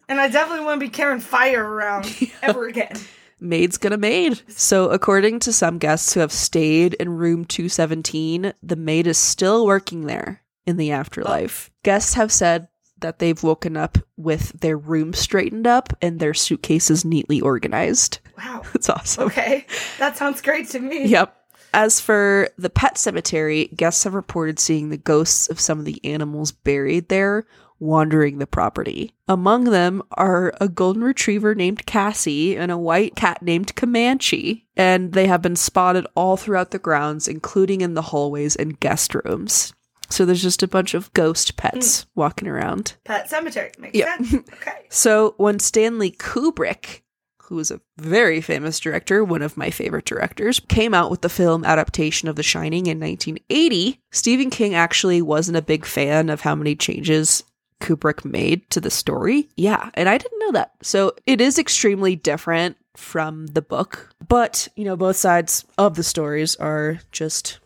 [0.08, 2.06] And I definitely wouldn't be carrying fire around
[2.42, 2.92] ever again.
[3.40, 4.40] Maid's gonna maid.
[4.48, 9.66] So, according to some guests who have stayed in room 217, the maid is still
[9.66, 11.68] working there in the afterlife.
[11.70, 11.74] Oh.
[11.82, 12.68] Guests have said
[13.02, 18.18] that they've woken up with their room straightened up and their suitcases neatly organized.
[18.38, 18.62] Wow.
[18.74, 19.24] It's awesome.
[19.24, 19.66] Okay.
[19.98, 21.06] That sounds great to me.
[21.06, 21.36] Yep.
[21.74, 26.04] As for the pet cemetery, guests have reported seeing the ghosts of some of the
[26.04, 27.46] animals buried there
[27.82, 29.12] wandering the property.
[29.26, 35.12] Among them are a golden retriever named Cassie and a white cat named Comanche, and
[35.12, 39.74] they have been spotted all throughout the grounds, including in the hallways and guest rooms.
[40.12, 42.06] So there's just a bunch of ghost pets mm.
[42.14, 42.94] walking around.
[43.04, 43.72] Pet cemetery.
[43.78, 44.16] Makes Yeah.
[44.16, 44.34] sense.
[44.54, 44.86] Okay.
[44.90, 47.00] So when Stanley Kubrick,
[47.44, 51.28] who was a very famous director, one of my favorite directors, came out with the
[51.28, 56.42] film adaptation of The Shining in 1980, Stephen King actually wasn't a big fan of
[56.42, 57.42] how many changes
[57.80, 59.48] Kubrick made to the story.
[59.56, 60.72] Yeah, and I didn't know that.
[60.82, 66.02] So it is extremely different from the book, but you know, both sides of the
[66.02, 67.58] stories are just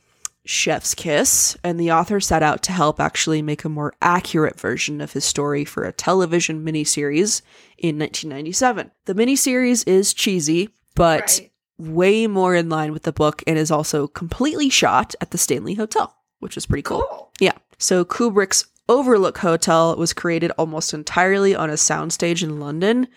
[0.46, 5.00] chef's kiss, and the author set out to help actually make a more accurate version
[5.00, 7.42] of his story for a television miniseries
[7.76, 8.90] in 1997.
[9.04, 11.50] The miniseries is cheesy, but Right.
[11.78, 15.74] way more in line with the book and is also completely shot at the Stanley
[15.74, 17.04] Hotel, which is pretty cool.
[17.10, 17.32] Cool.
[17.40, 17.52] Yeah.
[17.78, 23.08] So Kubrick's Overlook Hotel was created almost entirely on a soundstage in London,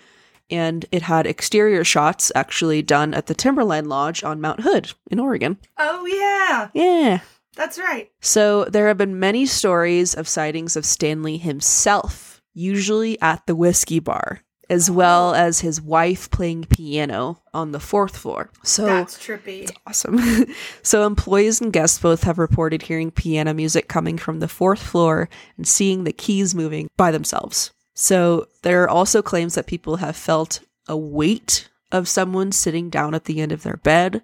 [0.49, 5.19] and it had exterior shots actually done at the Timberline Lodge on Mount Hood in
[5.19, 5.57] Oregon.
[5.77, 6.69] Oh, yeah.
[6.73, 7.19] Yeah.
[7.55, 8.09] That's right.
[8.21, 13.99] So there have been many stories of sightings of Stanley himself, usually at the whiskey
[13.99, 14.93] bar, as oh.
[14.93, 18.49] well as his wife playing piano on the fourth floor.
[18.63, 19.63] So That's trippy.
[19.63, 20.19] It's awesome.
[20.83, 25.27] so employees and guests both have reported hearing piano music coming from the fourth floor
[25.57, 27.71] and seeing the keys moving by themselves.
[28.01, 33.13] So there are also claims that people have felt a weight of someone sitting down
[33.13, 34.23] at the end of their bed,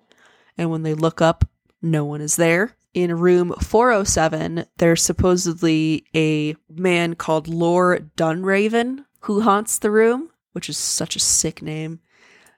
[0.57, 1.43] and when they look up,
[1.81, 2.77] no one is there.
[2.93, 10.69] In room 407, there's supposedly a man called Lord Dunraven who haunts the room, which
[10.69, 11.99] is such a sick name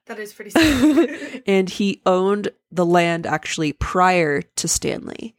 [0.05, 1.41] That is pretty sick.
[1.47, 5.35] and he owned the land actually prior to Stanley.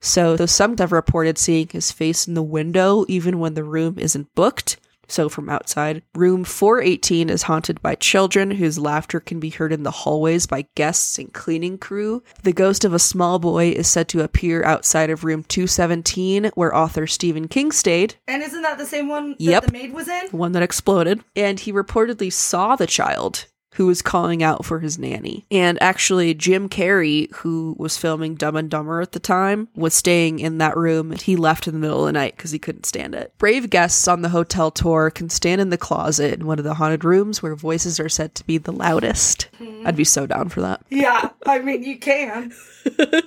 [0.00, 4.00] So, though some have reported seeing his face in the window even when the room
[4.00, 4.78] isn't booked,
[5.12, 9.82] so from outside, room 418 is haunted by children whose laughter can be heard in
[9.82, 12.22] the hallways by guests and cleaning crew.
[12.42, 16.74] The ghost of a small boy is said to appear outside of room 217, where
[16.74, 19.66] author Stephen King stayed, and isn't that the same one that Yep.
[19.66, 20.28] the maid was in?
[20.30, 24.80] the one that exploded, and he reportedly saw the child who was calling out for
[24.80, 25.44] his nanny.
[25.50, 30.40] And actually, Jim Carrey, who was filming Dumb and Dumber at the time, was staying
[30.40, 32.86] in that room and he left in the middle of the night because he couldn't
[32.86, 33.32] stand it.
[33.38, 36.74] Brave guests on the hotel tour can stand in the closet in one of the
[36.74, 39.48] haunted rooms where voices are said to be the loudest.
[39.58, 39.86] Hmm.
[39.86, 40.82] I'd be so down for that.
[40.90, 42.52] Yeah, I mean, you can.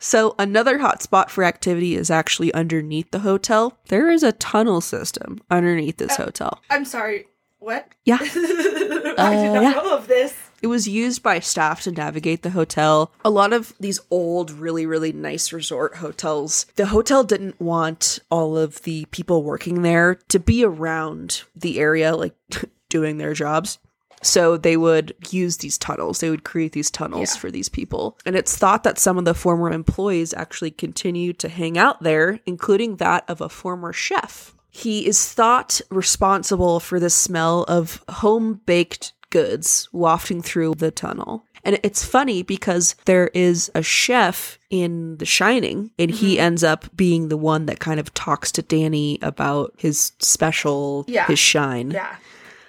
[0.00, 3.78] So, another hotspot for activity is actually underneath the hotel.
[3.88, 6.62] There is a tunnel system underneath this uh, hotel.
[6.70, 7.26] I'm sorry.
[7.60, 7.88] What?
[8.04, 8.18] Yeah.
[8.22, 9.70] I did Uh, not yeah.
[9.72, 10.34] know of this.
[10.62, 13.12] It was used by staff to navigate the hotel.
[13.24, 18.56] A lot of these old, really, really nice resort hotels, the hotel didn't want all
[18.56, 22.34] of the people working there to be around the area, like
[22.88, 23.78] doing their jobs.
[24.20, 26.18] So they would use these tunnels.
[26.18, 27.40] They would create these tunnels Yeah.
[27.40, 28.18] for these people.
[28.26, 32.40] And it's thought that some of the former employees actually continued to hang out there,
[32.46, 34.56] including that of a former chef.
[34.78, 41.44] He is thought responsible for the smell of home baked goods wafting through the tunnel.
[41.64, 46.42] And it's funny because there is a chef in The Shining, and he mm-hmm.
[46.42, 51.26] ends up being the one that kind of talks to Danny about his special, Yeah.
[51.26, 51.90] his shine.
[51.90, 52.14] Yeah.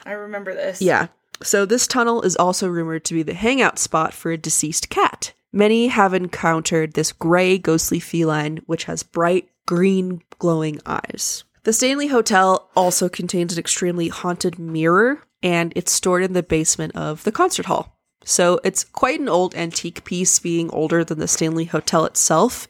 [0.03, 0.81] I remember this.
[0.81, 1.07] Yeah.
[1.43, 5.33] So this tunnel is also rumored to be the hangout spot for a deceased cat.
[5.53, 11.43] Many have encountered this gray, ghostly feline which has bright green, glowing eyes.
[11.69, 16.95] The Stanley Hotel also contains an extremely haunted mirror, and it's stored in the basement
[16.95, 17.99] of the concert hall.
[18.23, 22.67] So it's quite an old antique piece, being older than the Stanley Hotel itself,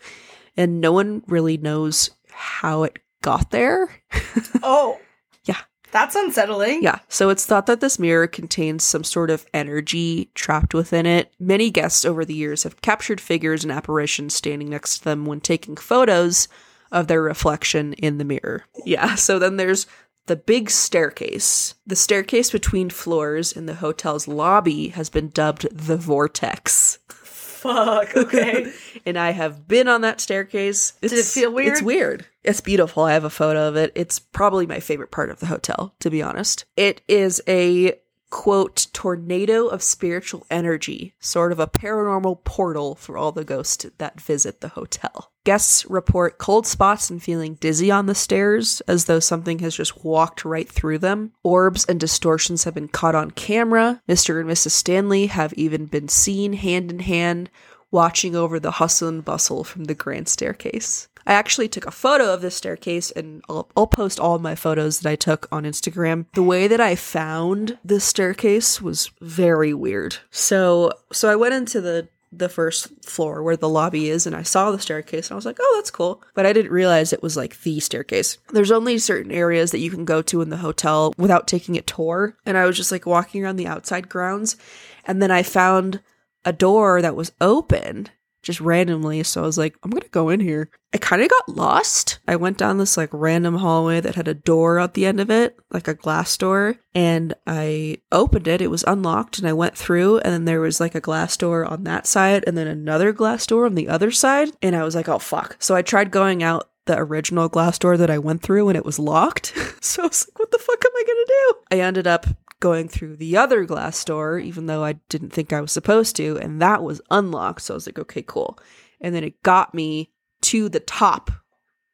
[0.58, 3.90] and no one really knows how it got there.
[4.64, 5.00] Oh.
[5.46, 5.62] Yeah.
[5.92, 6.84] That's unsettling.
[6.84, 11.32] Yeah, so it's thought that this mirror contains some sort of energy trapped within it.
[11.40, 15.40] Many guests over the years have captured figures and apparitions standing next to them when
[15.40, 16.50] taking photos
[16.92, 18.66] of their reflection in the mirror.
[18.86, 19.88] Yeah, so then there's
[20.28, 21.76] the big staircase.
[21.88, 27.00] The staircase between floors in the hotel's lobby has been dubbed the Vortex.
[27.10, 28.16] Fuck.
[28.16, 28.72] Okay.
[29.06, 30.94] and I have been on that staircase.
[31.02, 31.74] It's, it feel weird?
[31.74, 32.26] It's weird.
[32.44, 33.04] It's beautiful.
[33.04, 33.92] I have a photo of it.
[33.96, 36.66] It's probably my favorite part of the hotel, to be honest.
[36.78, 43.32] It is a quote tornado of spiritual energy, sort of a paranormal portal for all
[43.32, 45.32] the ghosts that visit the hotel.
[45.44, 50.04] Guests report cold spots and feeling dizzy on the stairs as though something has just
[50.04, 51.32] walked right through them.
[51.44, 54.02] Orbs and distortions have been caught on camera.
[54.08, 54.40] Mr.
[54.40, 54.72] and Mrs.
[54.72, 57.50] Stanley have even been seen hand in hand
[57.92, 61.08] watching over the hustle and bustle from the grand staircase.
[61.30, 65.00] I actually took a photo of this staircase and I'll, I'll post all my photos
[65.00, 66.26] that I took on Instagram.
[66.34, 70.18] The way that I found this staircase was very weird.
[70.32, 74.42] So so I went into the the first floor where the lobby is and I
[74.42, 77.22] saw the staircase and I was like, "Oh, that's cool." But I didn't realize it
[77.22, 78.40] was like the staircase.
[78.52, 81.82] There's only certain areas that you can go to in the hotel without taking a
[81.82, 84.58] tour, and I was just like walking around the outside grounds
[85.06, 86.02] and then I found
[86.46, 88.10] a door that was open
[88.42, 89.24] just randomly.
[89.24, 90.70] So I was like, I'm gonna go in here.
[90.94, 92.20] I kind of got lost.
[92.28, 95.30] I went down this like random hallway that had a door at the end of
[95.30, 98.62] it, like a glass door, and I opened it.
[98.62, 101.66] It was unlocked, and I went through, and then there was like a glass door
[101.66, 104.96] on that side, and then another glass door on the other side, and I was
[104.96, 105.58] like, oh fuck.
[105.60, 108.84] So I tried going out the original glass door that I went through and it
[108.84, 109.54] was locked.
[109.82, 111.54] so I was like, what the fuck am I gonna do?
[111.72, 112.26] I ended up
[112.60, 116.38] going through the other glass door, even though I didn't think I was supposed to,
[116.38, 117.62] and that was unlocked.
[117.62, 118.60] So I was like, okay, cool.
[119.02, 121.32] And then it got me to the top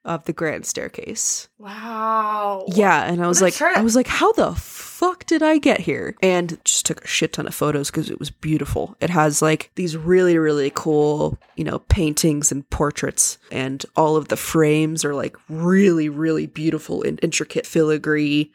[0.03, 1.47] of the grand staircase.
[1.57, 2.65] Wow.
[2.67, 3.77] Yeah, and I was What like.
[3.77, 6.15] I was like, how the fuck did I get here?
[6.21, 8.95] And just took a shit ton of photos because it was beautiful.
[9.01, 14.27] It has like these really, really cool, you know, paintings and portraits, and all of
[14.27, 18.51] the frames are like really, really beautiful and intricate filigree,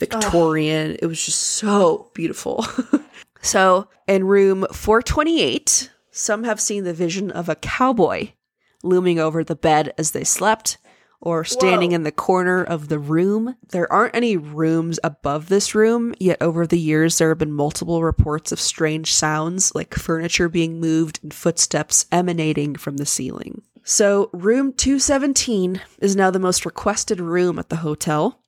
[0.00, 0.96] Victorian.
[1.00, 2.66] It was just so beautiful.
[3.42, 8.32] so, in room 428, some have seen the vision of a cowboy
[8.82, 10.78] looming over the bed as they slept
[11.20, 11.96] or standing Whoa.
[11.96, 13.56] in the corner of the room.
[13.68, 18.02] There aren't any rooms above this room, yet over the years there have been multiple
[18.02, 23.62] reports of strange sounds like furniture being moved and footsteps emanating from the ceiling.
[23.82, 28.42] So, room 217 is now the most requested room at the hotel.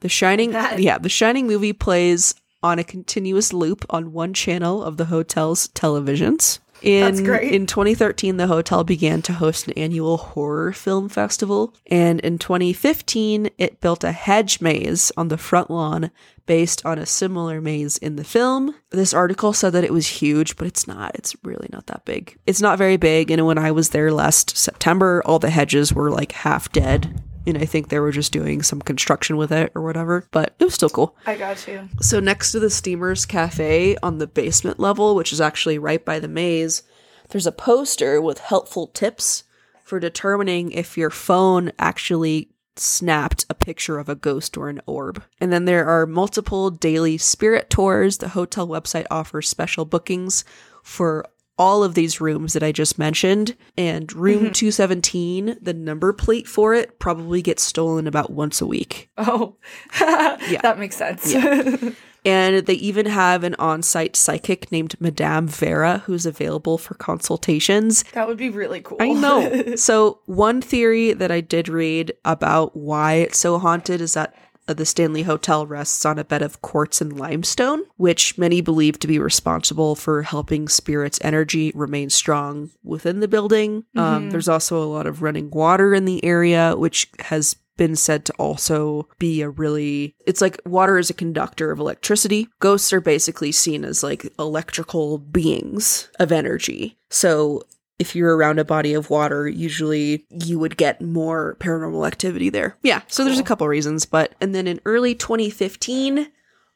[0.00, 4.82] The Shining, That- yeah, The Shining movie plays on a continuous loop on one channel
[4.82, 6.58] of the hotel's televisions.
[6.80, 7.52] In, That's great.
[7.52, 11.74] In 2013, the hotel began to host an annual horror film festival.
[11.88, 16.10] And in 2015, it built a hedge maze on the front lawn
[16.46, 18.74] based on a similar maze in the film.
[18.90, 21.12] This article said that it was huge, but it's not.
[21.14, 22.38] It's really not that big.
[22.46, 23.30] It's not very big.
[23.30, 27.22] And when I was there last September, all the hedges were like half dead.
[27.48, 30.64] And I think they were just doing some construction with it or whatever, but it
[30.64, 31.16] was still cool.
[31.26, 31.88] I got you.
[32.00, 36.18] So next to the Steamers Cafe on the basement level, which is actually right by
[36.18, 36.82] the maze,
[37.30, 39.44] there's a poster with helpful tips
[39.82, 45.22] for determining if your phone actually snapped a picture of a ghost or an orb.
[45.40, 48.18] And then there are multiple daily spirit tours.
[48.18, 50.44] The hotel website offers special bookings
[50.82, 51.24] for
[51.58, 53.56] all of these rooms that I just mentioned.
[53.76, 54.52] And room mm-hmm.
[54.52, 59.10] 217, the number plate for it probably gets stolen about once a week.
[59.18, 59.56] Oh,
[60.00, 60.60] yeah.
[60.62, 61.34] that makes sense.
[62.24, 68.02] And they even have an on site psychic named Madame Vera who's available for consultations.
[68.12, 68.98] that would be really cool.
[69.00, 69.74] I know.
[69.76, 74.34] so, one theory that I did read about why it's so haunted is that
[74.74, 79.06] the Stanley Hotel rests on a bed of quartz and limestone, which many believe to
[79.06, 83.84] be responsible for helping spirits' energy remain strong within the building.
[83.96, 88.26] Um, there's also a lot of running water in the area, which has been said
[88.26, 92.48] to also be a really it's like water is a conductor of electricity.
[92.60, 96.98] Ghosts are basically seen as like electrical beings of energy.
[97.08, 97.62] So
[97.98, 102.76] if you're around a body of water, usually you would get more paranormal activity there.
[102.82, 106.28] Yeah, so there's a couple reasons, but and then in early 2015,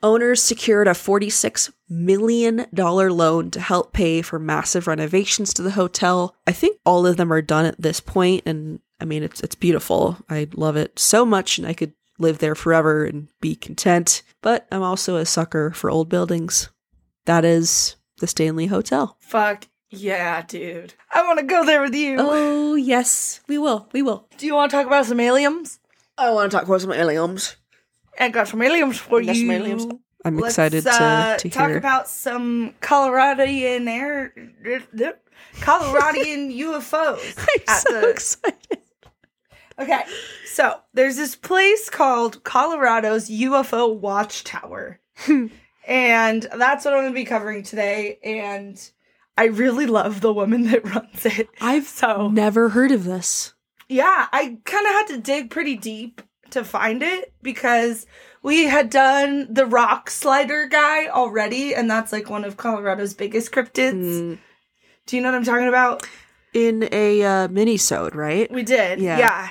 [0.03, 5.73] owners secured a 46 million dollar loan to help pay for massive renovations to the
[5.73, 6.35] hotel.
[6.47, 9.55] I think all of them are done at this point and I mean it's it's
[9.55, 10.19] beautiful.
[10.29, 14.67] I love it so much and I could live there forever and be content, but
[14.71, 16.71] I'm also a sucker for old buildings.
[17.27, 19.17] That is the Stanley Hotel.
[19.21, 20.95] Fuck yeah, dude.
[21.13, 22.17] I want to go there with you.
[22.19, 23.41] Oh, yes.
[23.47, 23.89] We will.
[23.93, 24.27] We will.
[24.39, 25.79] Do you want to talk about some aliens?
[26.19, 27.57] I want to talk about some aliens.
[28.19, 29.43] I got some aliens for Yes, you.
[29.47, 29.87] some aliens.
[30.25, 31.79] I'm Let's, excited uh, to, to talk hear.
[31.79, 34.33] about some Coloradian air,
[35.57, 37.39] Coloradian UFOs.
[37.39, 38.79] I'm at so the- excited.
[39.79, 40.03] Okay,
[40.47, 45.01] so there's this place called Colorado's UFO Watchtower,
[45.89, 48.19] and that's what I'm going to be covering today.
[48.23, 48.79] And
[49.37, 51.49] I really love the woman that runs it.
[51.61, 53.55] I've So never heard of this.
[53.89, 56.21] yeah, I kind of had to dig pretty deep
[56.51, 58.07] to find it because
[58.43, 63.53] we had done the rock slider guy already, and that's like one of Colorado's biggest
[63.53, 63.95] cryptids.
[63.95, 64.39] Mm,
[65.07, 66.07] Do you know what I'm talking about?
[66.55, 68.53] in a uh, mini-sode, right?
[68.53, 69.19] We did, Yeah.
[69.19, 69.51] yeah.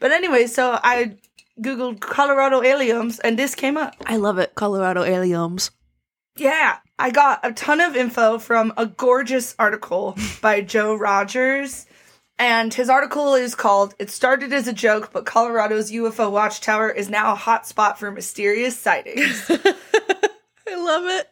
[0.00, 1.16] But anyway, so I
[1.60, 3.94] googled Colorado aliens, and this came up.
[4.06, 4.54] I love it.
[4.54, 5.70] Colorado aliens.
[6.38, 11.86] Yeah, I got a ton of info from a gorgeous article by Joe Rogers.
[12.40, 17.08] And his article is called It Started as a Joke, but Colorado's UFO Watchtower is
[17.10, 21.28] now a hotspot for mysterious sightings, I love it.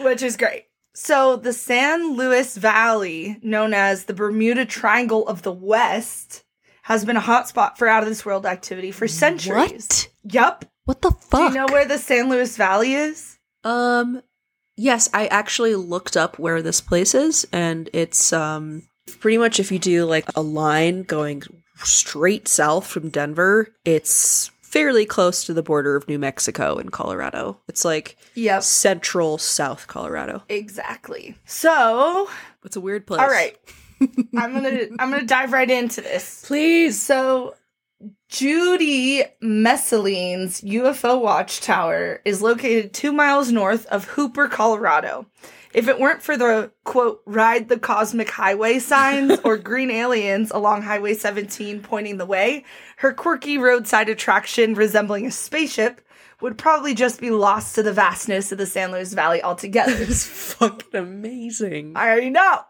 [0.00, 0.66] which is great.
[0.94, 6.44] So, the San Luis Valley, known as the Bermuda Triangle of the West,
[6.82, 9.88] has been a hotspot for out of this world activity for centuries.
[10.22, 10.32] What?
[10.32, 10.64] Yup.
[10.84, 11.52] What the fuck?
[11.52, 13.38] Do you know where the San Luis Valley is?
[13.64, 14.22] Um,
[14.76, 18.82] yes, I actually looked up where this place is, and it's um
[19.20, 21.42] pretty much if you do like a line going
[21.76, 27.60] straight south from Denver, it's fairly close to the border of New Mexico and Colorado.
[27.68, 28.62] It's like Yep.
[28.62, 30.42] central South Colorado.
[30.48, 31.36] Exactly.
[31.44, 32.28] So,
[32.64, 33.20] It's a weird place.
[33.20, 33.56] all right.
[34.36, 36.44] I'm to I'm going to dive right into this.
[36.46, 37.00] please.
[37.00, 37.54] So,
[38.34, 45.26] Judy Messoline's UFO watchtower is located 2 miles north of Hooper, Colorado.
[45.72, 50.82] If it weren't for the quote ride the cosmic highway signs or green aliens along
[50.82, 52.64] Highway 17 pointing the way,
[52.96, 56.00] her quirky roadside attraction resembling a spaceship
[56.40, 59.94] would probably just be lost to the vastness of the San Luis Valley altogether.
[59.96, 61.92] It's fucking amazing.
[61.94, 62.62] I already know.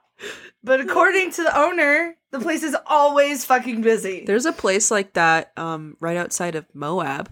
[0.63, 4.25] But according to the owner, the place is always fucking busy.
[4.27, 7.31] There's a place like that um right outside of Moab.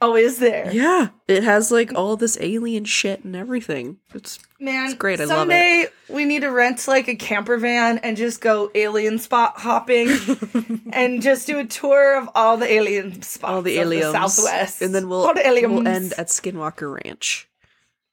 [0.00, 0.70] always there.
[0.72, 1.08] Yeah.
[1.28, 3.98] It has like all this alien shit and everything.
[4.14, 5.40] It's Man, It's great, I love it.
[5.40, 10.08] someday we need to rent like a camper van and just go alien spot hopping
[10.92, 14.12] and just do a tour of all the alien spots all the aliens.
[14.12, 14.80] Southwest.
[14.82, 15.72] And then we'll, all the aliens.
[15.72, 17.48] we'll end at Skinwalker Ranch.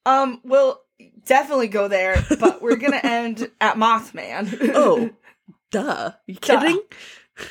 [0.04, 0.80] um, we'll
[1.24, 4.70] definitely go there, but we're gonna end at Mothman.
[4.74, 5.10] Oh.
[5.70, 6.12] Duh.
[6.26, 6.60] You Duh.
[6.60, 6.80] kidding?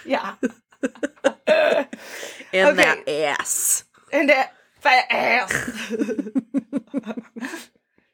[0.06, 0.36] yeah.
[2.54, 2.84] And Okay.
[2.84, 3.08] that
[3.40, 3.86] ass.
[4.12, 5.72] and that fat ass.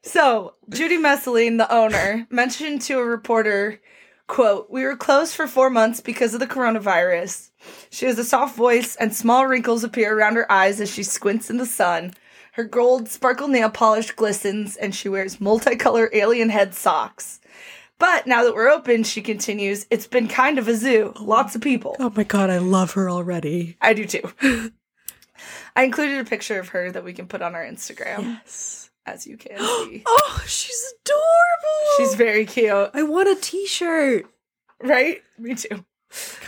[0.03, 3.81] so, Judy Messoline, the owner, mentioned to a reporter,
[4.27, 7.49] quote, We were closed for four months because of the coronavirus.
[7.89, 11.49] She has a soft voice and small wrinkles appear around her eyes as she squints
[11.49, 12.13] in the sun.
[12.58, 17.39] Her gold sparkle nail polish glistens and she wears multicolor alien head socks.
[17.99, 21.14] But now that we're open, she continues, it's been kind of a zoo.
[21.22, 21.95] Lots of people.
[21.99, 23.78] Oh my god, I love her already.
[23.80, 24.24] I do too.
[25.76, 28.89] I included a picture of her that we can put on our Instagram, Yes.
[29.05, 30.01] as you can see.
[30.08, 31.86] Oh, she's adorable.
[31.97, 34.26] She's very cute, I want a t-shirt.
[34.82, 35.22] right?
[35.38, 35.86] Me too.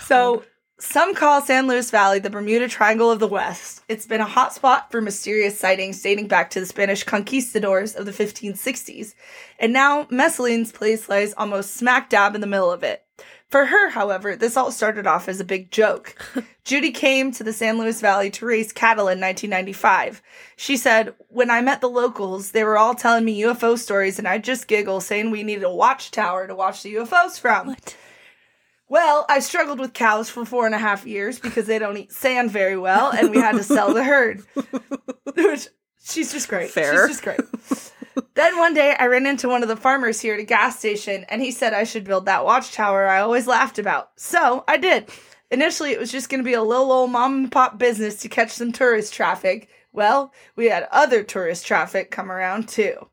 [0.07, 0.43] So,
[0.80, 3.84] some call San Luis Valley the Bermuda Triangle of the West.
[3.89, 8.11] It's been a hotspot for mysterious sightings dating back to the Spanish conquistadors of the
[8.11, 9.13] 1560s.
[9.59, 13.03] And now, Messoline's place lies almost smack dab in the middle of it.
[13.49, 16.15] For her, however, this all started off as a big joke.
[16.63, 20.21] Judy came to the San Luis Valley to raise cattle in 1995.
[20.55, 24.27] She said, When I met the locals, they were all telling me UFO stories, and
[24.27, 27.67] I'd just giggle, saying we needed a watchtower to watch the UFOs from.
[27.67, 27.95] What?
[28.89, 32.11] Well, I struggled with cows for four and a half years because they don't eat
[32.11, 34.43] sand very well, and we had to sell the herd.
[35.35, 35.67] Which
[36.03, 36.71] she's just great.
[36.71, 37.07] Fair.
[37.07, 37.39] She's just great.
[38.33, 41.23] then one day I ran into one of the farmers here at a gas station,
[41.29, 44.09] and he said I should build that watchtower I always laughed about.
[44.17, 45.09] So I did.
[45.51, 48.29] Initially, it was just going to be a little old mom and pop business to
[48.29, 49.69] catch some tourist traffic.
[49.91, 53.07] Well, we had other tourist traffic come around too.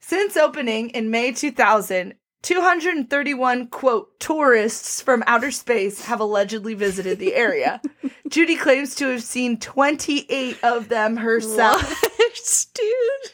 [0.00, 2.14] Since opening in May 2000,
[2.44, 7.80] 231 quote tourists from outer space have allegedly visited the area.
[8.28, 11.82] Judy claims to have seen 28 of them herself.
[12.02, 13.32] What, dude?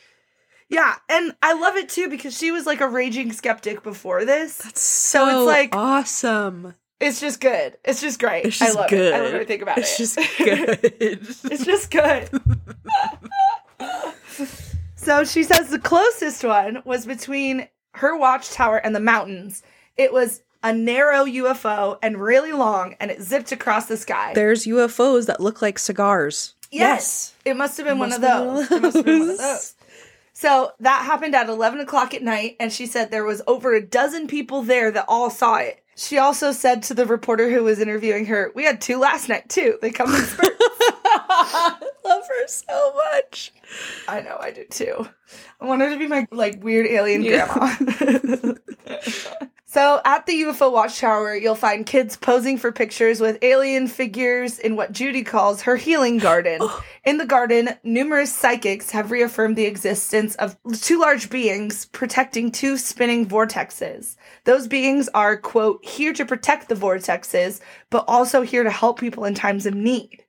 [0.68, 4.58] Yeah, and I love it too because she was like a raging skeptic before this.
[4.58, 6.74] That's so, it's like- awesome.
[7.00, 7.78] It's just good.
[7.84, 8.44] It's just great.
[8.44, 9.12] It's just I love good.
[9.12, 9.14] it.
[9.14, 9.80] I love everything about it.
[9.80, 10.78] it's just good.
[11.50, 12.28] it's just good.
[14.94, 19.62] so she says the closest one was between her watchtower and the mountains.
[19.96, 24.32] It was a narrow UFO and really long, and it zipped across the sky.
[24.34, 26.54] There's UFOs that look like cigars.
[26.70, 27.34] Yes.
[27.44, 28.70] It must have been one of have been those.
[28.70, 29.74] It must have been one of those.
[30.32, 33.84] So that happened at 11 o'clock at night, and she said there was over a
[33.84, 35.82] dozen people there that all saw it.
[36.00, 39.50] She also said to the reporter who was interviewing her, We had two last night,
[39.50, 39.78] too.
[39.82, 40.48] They come in spurts.
[42.04, 43.52] Love her so much.
[44.08, 45.06] I know, I do too.
[45.60, 47.46] I want her to be my, like, weird alien Yeah.
[47.52, 48.54] grandma.
[49.72, 54.74] So at the UFO Watchtower, you'll find kids posing for pictures with alien figures in
[54.74, 56.60] what Judy calls her healing garden.
[57.04, 62.76] in the garden, numerous psychics have reaffirmed the existence of two large beings protecting two
[62.76, 64.16] spinning vortexes.
[64.42, 67.60] Those beings are, quote, here to protect the vortexes,
[67.90, 70.24] but also here to help people in times of need.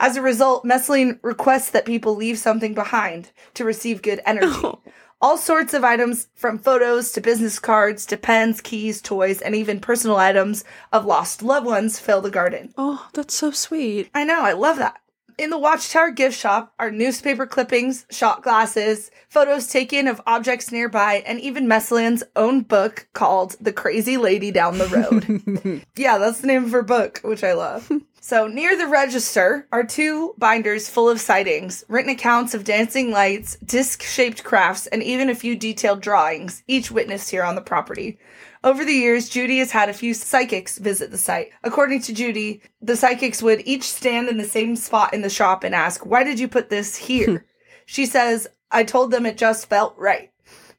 [0.00, 4.56] As a result, Messoline requests that people leave something behind to receive good energy.
[5.20, 9.80] All sorts of items, from photos to business cards to pens, keys, toys, and even
[9.80, 10.62] personal items
[10.92, 12.74] of lost loved ones, fill the garden.
[12.76, 14.10] Oh, that's so sweet.
[14.14, 15.00] I know, I love that.
[15.38, 21.22] In the Watchtower gift shop are newspaper clippings, shot glasses, photos taken of objects nearby,
[21.26, 25.82] and even Messoline's own book called The Crazy Lady Down the Road.
[25.96, 27.90] yeah, that's the name of her book, which I love.
[28.28, 33.56] So, near the register are two binders full of sightings, written accounts of dancing lights,
[33.64, 38.18] disc shaped crafts, and even a few detailed drawings, each witnessed here on the property.
[38.64, 41.50] Over the years, Judy has had a few psychics visit the site.
[41.62, 45.62] According to Judy, the psychics would each stand in the same spot in the shop
[45.62, 47.46] and ask, Why did you put this here?
[47.86, 50.32] she says, I told them it just felt right.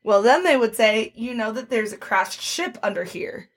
[0.03, 3.47] Well, then they would say, You know that there's a crashed ship under here.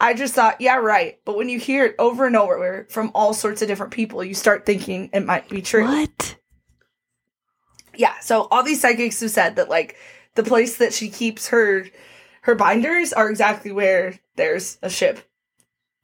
[0.00, 1.18] I just thought, yeah, right.
[1.24, 4.34] But when you hear it over and over from all sorts of different people, you
[4.34, 5.84] start thinking it might be true.
[5.84, 6.36] What?
[7.96, 8.18] Yeah.
[8.20, 9.96] So all these psychics have said that like
[10.36, 11.86] the place that she keeps her
[12.42, 15.20] her binders are exactly where there's a ship,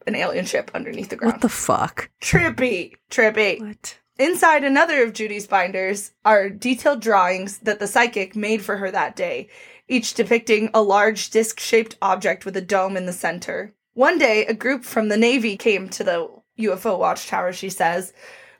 [0.06, 1.34] an alien ship underneath the ground.
[1.34, 2.10] What the fuck?
[2.20, 3.60] trippy, trippy.
[3.60, 3.98] What?
[4.18, 9.16] Inside another of Judy's binders are detailed drawings that the psychic made for her that
[9.16, 9.48] day,
[9.88, 13.74] each depicting a large disc shaped object with a dome in the center.
[13.94, 16.28] One day, a group from the Navy came to the
[16.58, 18.12] UFO watchtower, she says.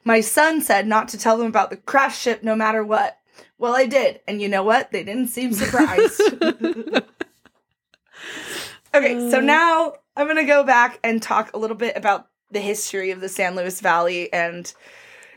[0.05, 3.19] My son said not to tell them about the crash ship no matter what.
[3.59, 4.93] Well, I did, and you know what?
[4.93, 6.21] They didn't seem surprised.
[8.95, 9.41] okay, so uh.
[9.41, 13.21] now I'm going to go back and talk a little bit about the history of
[13.21, 14.73] the San Luis Valley, and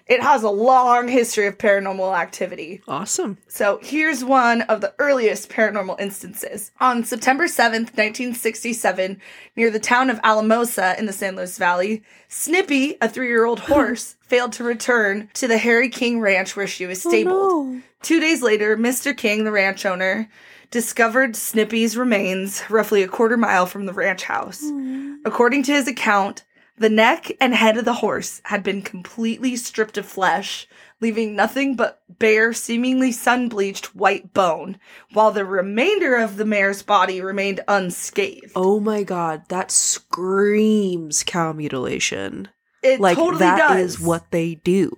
[0.08, 2.82] it has a long history of paranormal activity.
[2.88, 3.38] Awesome.
[3.47, 6.72] So here's one of the earliest paranormal instances.
[6.80, 9.20] On September 7th, 1967,
[9.55, 13.60] near the town of Alamosa in the San Luis Valley, Snippy, a three year old
[13.72, 17.36] horse, failed to return to the Harry King Ranch where she was oh, stabled.
[17.36, 17.82] Oh, no.
[18.01, 19.16] Two days later, Mr.
[19.16, 20.30] King, the ranch owner,
[20.72, 24.64] discovered Snippy's remains roughly a quarter mile from the ranch house.
[24.64, 25.18] Mm.
[25.26, 26.43] According to his account,
[26.78, 30.68] the neck and head of the horse had been completely stripped of flesh,
[31.02, 34.78] leaving nothing but bare, seemingly sun bleached white bone,
[35.14, 38.52] while the remainder of the mare's body remained unscathed.
[38.56, 42.50] Oh my god, that screams cow mutilation.
[42.84, 43.96] it Like totally that does.
[43.96, 44.96] is what they do.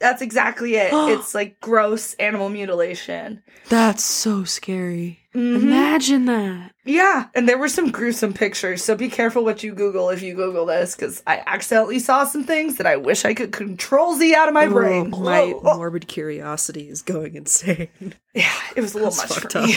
[0.00, 0.90] That's exactly it.
[0.92, 3.42] it's like gross animal mutilation.
[3.68, 5.20] That's so scary.
[5.36, 5.62] Mhm.
[5.62, 6.72] Imagine that.
[6.86, 10.34] Yeah, and there were some gruesome pictures, so be careful what you Google if you
[10.34, 14.34] Google this, because I accidentally saw some things that I wish I could control Z
[14.34, 15.10] out of my brain.
[15.12, 15.60] Oh, my Whoa.
[15.76, 18.14] morbid curiosity is going insane.
[18.34, 19.74] Yeah, it was a little That's much for me,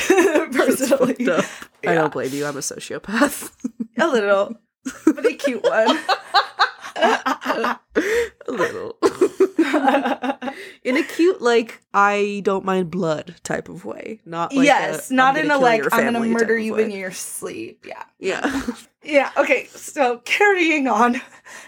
[0.57, 1.30] personally.
[1.30, 1.45] Up.
[1.86, 2.45] I don't blame you.
[2.45, 3.51] I'm a sociopath.
[3.97, 4.55] A little,
[5.05, 5.99] but a cute one.
[8.47, 8.97] a little.
[10.84, 14.20] in a cute, like, I don't mind blood type of way.
[14.26, 16.84] Not like yes, a, not in a like I'm gonna murder you way.
[16.84, 17.86] in your sleep.
[17.88, 18.04] Yeah.
[18.20, 18.66] Yeah.
[19.04, 21.22] Yeah, okay, so carrying on.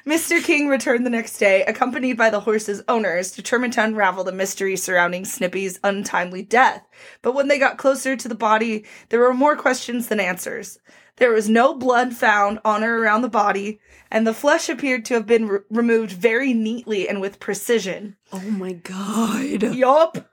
[0.05, 0.43] Mr.
[0.43, 4.75] King returned the next day, accompanied by the horse's owners, determined to unravel the mystery
[4.75, 6.85] surrounding Snippy's untimely death.
[7.21, 10.77] But when they got closer to the body, there were more questions than answers.
[11.17, 13.79] There was no blood found on or around the body,
[14.09, 18.17] and the flesh appeared to have been re- removed very neatly and with precision.
[18.33, 19.63] Oh my god.
[19.75, 20.30] Yup.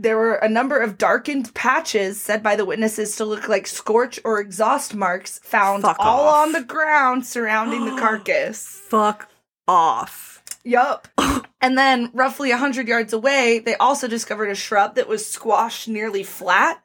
[0.00, 4.20] There were a number of darkened patches said by the witnesses to look like scorch
[4.24, 6.46] or exhaust marks found Fuck all off.
[6.46, 8.64] on the ground surrounding the carcass.
[8.64, 9.28] Fuck
[9.66, 10.44] off.
[10.62, 11.08] Yup.
[11.60, 16.22] and then, roughly 100 yards away, they also discovered a shrub that was squashed nearly
[16.22, 16.80] flat.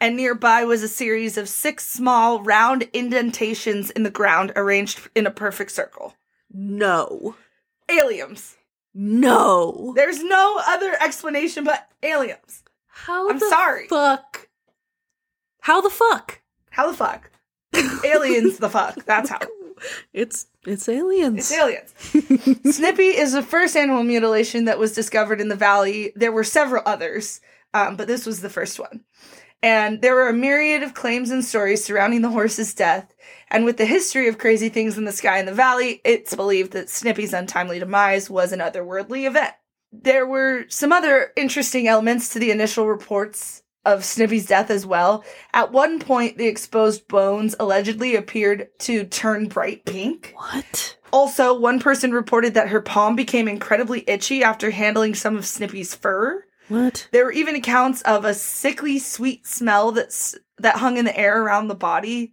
[0.00, 5.28] And nearby was a series of six small, round indentations in the ground arranged in
[5.28, 6.16] a perfect circle.
[6.52, 7.36] No.
[7.88, 8.57] Aliens.
[9.00, 9.92] No.
[9.94, 12.64] There's no other explanation but aliens.
[12.88, 13.86] How I'm the sorry.
[13.86, 14.48] fuck?
[15.60, 16.40] How the fuck?
[16.70, 17.30] How the fuck?
[18.04, 19.04] aliens, the fuck.
[19.04, 19.38] That's how.
[20.12, 21.38] It's it's aliens.
[21.38, 21.94] It's aliens.
[22.76, 26.12] Snippy is the first animal mutilation that was discovered in the valley.
[26.16, 27.40] There were several others,
[27.74, 29.04] um, but this was the first one.
[29.62, 33.12] And there were a myriad of claims and stories surrounding the horse's death.
[33.50, 36.72] And with the history of crazy things in the sky and the valley, it's believed
[36.72, 39.54] that Snippy's untimely demise was an otherworldly event.
[39.90, 45.24] There were some other interesting elements to the initial reports of Snippy's death as well.
[45.54, 50.34] At one point, the exposed bones allegedly appeared to turn bright pink.
[50.36, 50.96] What?
[51.10, 55.94] Also, one person reported that her palm became incredibly itchy after handling some of Snippy's
[55.94, 56.44] fur.
[56.68, 57.08] What?
[57.12, 61.42] There were even accounts of a sickly sweet smell that's that hung in the air
[61.42, 62.32] around the body.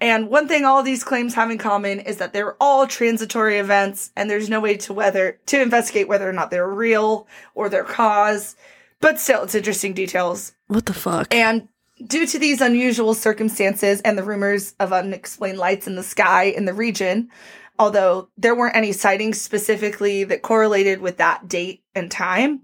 [0.00, 4.12] And one thing all these claims have in common is that they're all transitory events
[4.16, 7.84] and there's no way to whether to investigate whether or not they're real or their
[7.84, 8.56] cause.
[9.00, 10.52] But still, it's interesting details.
[10.66, 11.32] What the fuck?
[11.32, 11.68] And
[12.06, 16.64] due to these unusual circumstances and the rumors of unexplained lights in the sky in
[16.64, 17.30] the region,
[17.78, 22.62] although there weren't any sightings specifically that correlated with that date and time,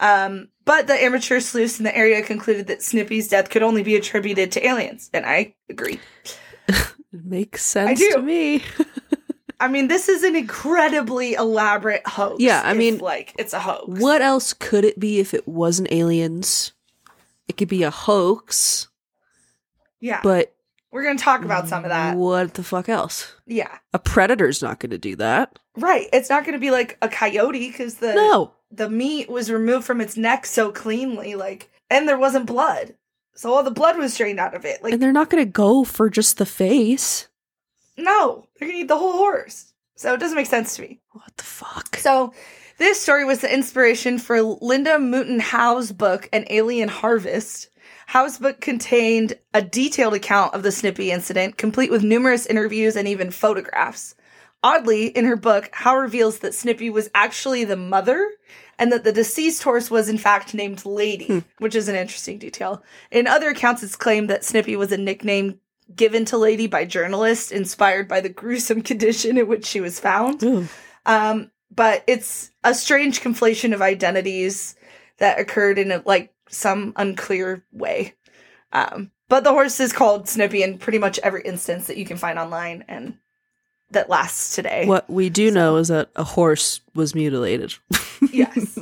[0.00, 3.96] um, but the amateur sleuths in the area concluded that Snippy's death could only be
[3.96, 6.00] attributed to aliens, and I agree.
[6.68, 8.62] it makes sense to me.
[9.60, 12.42] I mean, this is an incredibly elaborate hoax.
[12.42, 13.86] Yeah, I mean, like it's a hoax.
[13.86, 16.72] what else could it be if it wasn't aliens?
[17.48, 18.88] It could be a hoax,
[20.00, 20.55] Yeah, but
[20.96, 22.16] we're gonna talk about some of that.
[22.16, 23.34] What the fuck else?
[23.46, 25.58] Yeah, A predator's not going to do that.
[25.76, 26.08] right.
[26.12, 28.52] It's not gonna be like a coyote because the No.
[28.70, 32.94] the meat was removed from its neck so cleanly, like, and there wasn't blood.
[33.34, 34.82] So all the blood was drained out of it.
[34.82, 37.28] Like, And they're not going to go for just the face.
[37.98, 39.72] no, they're gonna eat the whole horse.
[39.96, 41.00] So it doesn't make sense to me.
[41.12, 41.96] What the fuck?
[41.96, 42.32] So
[42.78, 47.68] this story was the inspiration for Linda Moulton Howe's book, An Alien Harvest.
[48.06, 53.06] Howe's book contained a detailed account of the Snippy incident, complete with numerous interviews and
[53.06, 54.14] even photographs.
[54.62, 58.30] Oddly, in her book, Howe reveals that Snippy was actually the mother
[58.78, 62.82] and that the deceased horse was in fact named Lady, which is an interesting detail.
[63.10, 65.60] In other accounts, it's claimed that Snippy was a nickname
[65.94, 70.42] given to Lady by journalists inspired by the gruesome condition in which she was found.
[71.04, 74.76] Um, but it's a strange conflation of identities
[75.18, 78.14] that occurred in a, like some unclear way.
[78.72, 82.16] Um, but the horse is called Snippy in pretty much every instance that you can
[82.16, 83.18] find online and
[83.90, 84.86] that lasts today.
[84.86, 87.74] What we do know is that a horse was mutilated.
[88.32, 88.78] yes.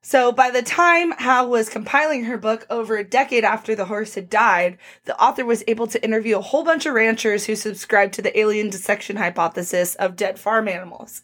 [0.00, 4.14] So by the time Howe was compiling her book over a decade after the horse
[4.14, 8.14] had died, the author was able to interview a whole bunch of ranchers who subscribed
[8.14, 11.20] to the alien dissection hypothesis of dead farm animals.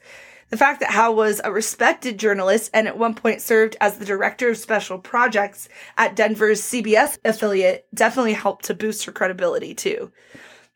[0.54, 4.04] The fact that Howe was a respected journalist and at one point served as the
[4.04, 10.12] director of special projects at Denver's CBS affiliate definitely helped to boost her credibility too.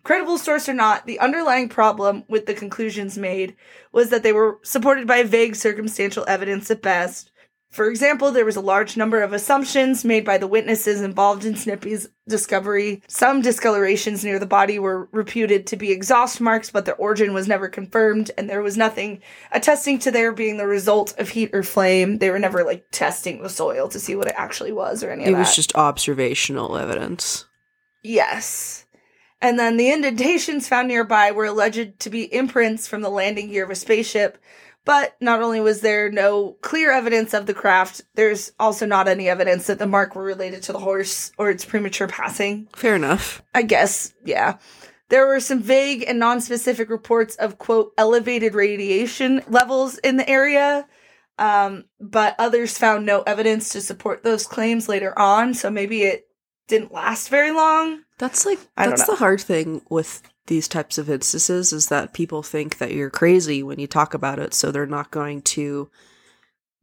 [0.03, 3.55] Credible source or not, the underlying problem with the conclusions made
[3.93, 7.31] was that they were supported by vague circumstantial evidence at best.
[7.71, 11.55] For example, there was a large number of assumptions made by the witnesses involved in
[11.55, 13.03] Snippy's discovery.
[13.09, 17.47] Some discolorations near the body were reputed to be exhaust marks, but their origin was
[17.47, 19.21] never confirmed, and there was nothing
[19.53, 22.19] attesting to their being the result of heat or flame.
[22.19, 25.25] They were never like testing the soil to see what it actually was or any
[25.25, 25.37] of that.
[25.37, 27.45] it was just observational evidence.
[28.03, 28.87] Yes.
[29.41, 33.65] And then the indentations found nearby were alleged to be imprints from the landing gear
[33.65, 34.39] of a spaceship.
[34.89, 39.29] But not only was there no clear evidence of the craft, there's also not any
[39.29, 42.69] evidence that the mark were related to the horse or its premature passing.
[42.75, 43.43] Fair enough.
[43.55, 44.57] I guess, yeah.
[45.11, 50.87] There were some vague and non-specific reports of quote elevated radiation levels in the area.
[51.39, 56.29] Um, but others found no evidence to support those claims later on, so maybe it
[56.67, 58.05] didn't last very long.
[58.17, 62.79] That's like that's the hard thing with these types of instances is that people think
[62.79, 65.89] that you're crazy when you talk about it, so they're not going to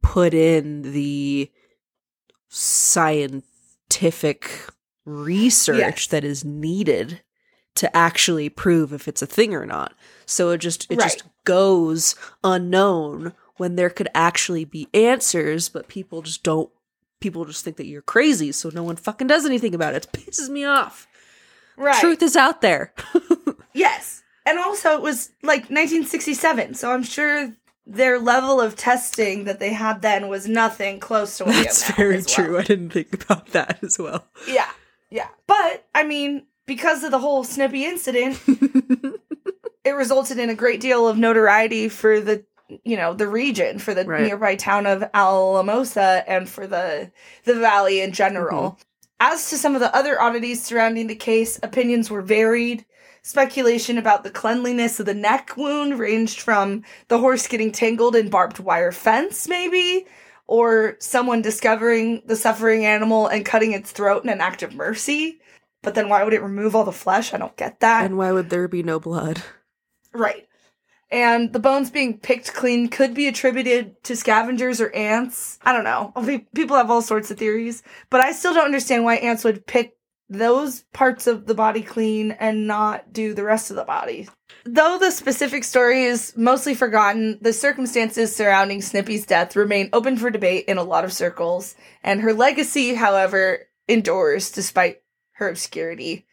[0.02, 1.50] put in the
[2.48, 4.50] scientific
[5.04, 6.06] research Yes.
[6.08, 7.22] that is needed
[7.76, 9.94] to actually prove if it's a thing or not.
[10.24, 16.22] So it just it just goes unknown when there could actually be answers, but people
[16.22, 16.70] just don't
[17.20, 20.06] people just think that you're crazy, so no one fucking does anything about it.
[20.06, 21.06] It pisses me off.
[21.76, 22.00] Right.
[22.00, 22.94] Truth is out there.
[23.76, 24.22] Yes.
[24.44, 27.52] And also, it was like 1967, so I'm sure
[27.86, 31.82] their level of testing that they had then was nothing close to what we That's
[31.82, 32.46] have now very as well.
[32.46, 32.58] true.
[32.58, 34.26] I didn't think about that as well.
[34.48, 34.68] Yeah,
[35.10, 35.28] yeah.
[35.46, 38.40] But, I mean, because of the whole Snippy incident,
[39.84, 42.44] it resulted in a great deal of notoriety for the
[42.84, 44.22] you know the region for the Right.
[44.24, 47.12] nearby town of alamosa and for the
[47.44, 48.80] the valley in general Mm-hmm.
[49.20, 52.84] as to some of the other oddities surrounding the case opinions were varied
[53.26, 58.30] speculation about the cleanliness of the neck wound ranged from the horse getting tangled in
[58.30, 60.06] barbed wire fence maybe
[60.46, 65.40] or someone discovering the suffering animal and cutting its throat in an act of mercy
[65.82, 68.30] but then why would it remove all the flesh i don't get that and why
[68.30, 69.42] would there be no blood?
[70.12, 70.46] Right.
[71.10, 75.58] And the bones being picked clean could be attributed to scavengers or ants.
[75.62, 76.12] I don't know.
[76.54, 79.95] People have all sorts of theories, but I still don't understand why ants would pick
[80.28, 84.28] those parts of the body clean and not do the rest of the body.
[84.64, 90.30] Though the specific story is mostly forgotten, the circumstances surrounding Snippy's death remain open for
[90.30, 95.02] debate in a lot of circles, and her legacy, however, endures despite
[95.32, 96.26] her obscurity.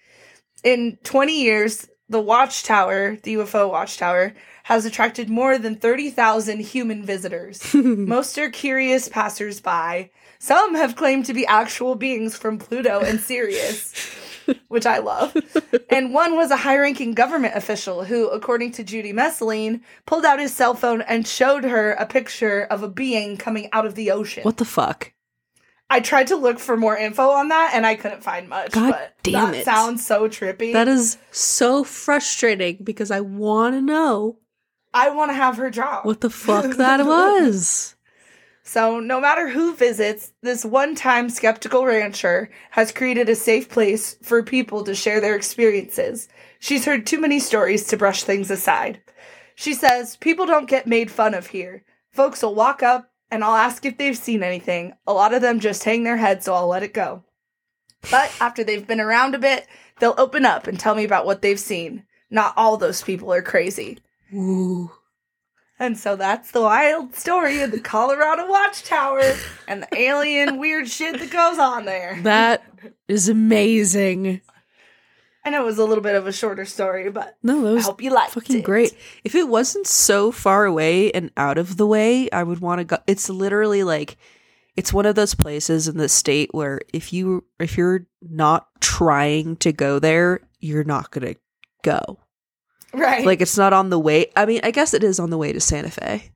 [0.64, 4.34] In 20 years, the Watchtower, the UFO Watchtower,
[4.64, 7.74] has attracted more than 30,000 human visitors.
[7.74, 10.12] Most are curious passersby.
[10.44, 13.94] Some have claimed to be actual beings from Pluto and Sirius,
[14.68, 15.34] which I love.
[15.90, 20.42] And one was a high ranking government official who, according to Judy Messoline, pulled out
[20.42, 24.12] his cell phone and showed her a picture of a being coming out of the
[24.12, 24.44] ocean.
[24.44, 25.14] what the fuck?
[25.90, 28.74] I tried to look for more info on that and I couldn't find much.
[28.74, 29.64] God but damn that it.
[29.64, 30.74] sounds so trippy.
[30.74, 34.40] That is so frustrating because I want to know
[34.94, 36.06] I want to have her job.
[36.06, 37.93] what the fuck that was.
[38.66, 44.16] So, no matter who visits, this one time skeptical rancher has created a safe place
[44.24, 46.30] for people to share their experiences.
[46.60, 49.02] She's heard too many stories to brush things aside.
[49.54, 51.84] She says, People don't get made fun of here.
[52.12, 54.94] Folks will walk up and I'll ask if they've seen anything.
[55.06, 57.24] A lot of them just hang their head, so I'll let it go.
[58.10, 59.68] But after they've been around a bit,
[60.00, 62.06] they'll open up and tell me about what they've seen.
[62.30, 64.00] Not all those people are crazy.
[64.34, 64.92] Ooh.
[65.84, 69.34] And so that's the wild story of the Colorado Watchtower
[69.68, 72.18] and the alien weird shit that goes on there.
[72.24, 72.64] That
[73.10, 74.40] is amazing.
[75.44, 77.82] I know it was a little bit of a shorter story, but No, that I
[77.82, 78.64] hope you liked fucking it.
[78.64, 78.94] great.
[79.26, 82.86] If it wasn't so far away and out of the way, I would want to
[82.86, 82.98] go.
[83.06, 84.16] It's literally like
[84.78, 89.58] it's one of those places in the state where if you if you're not trying
[89.58, 91.40] to go there, you're not going to
[91.84, 92.20] go.
[92.94, 93.26] Right.
[93.26, 94.28] Like it's not on the way.
[94.36, 96.32] I mean, I guess it is on the way to Santa Fe.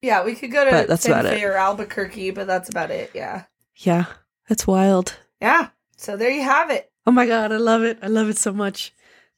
[0.00, 3.10] yeah, we could go to that's Santa Fe or Albuquerque, but that's about it.
[3.14, 3.44] Yeah.
[3.76, 4.06] Yeah,
[4.48, 5.16] that's wild.
[5.40, 5.68] Yeah.
[5.96, 6.90] So there you have it.
[7.06, 7.98] Oh my god, I love it.
[8.02, 8.92] I love it so much.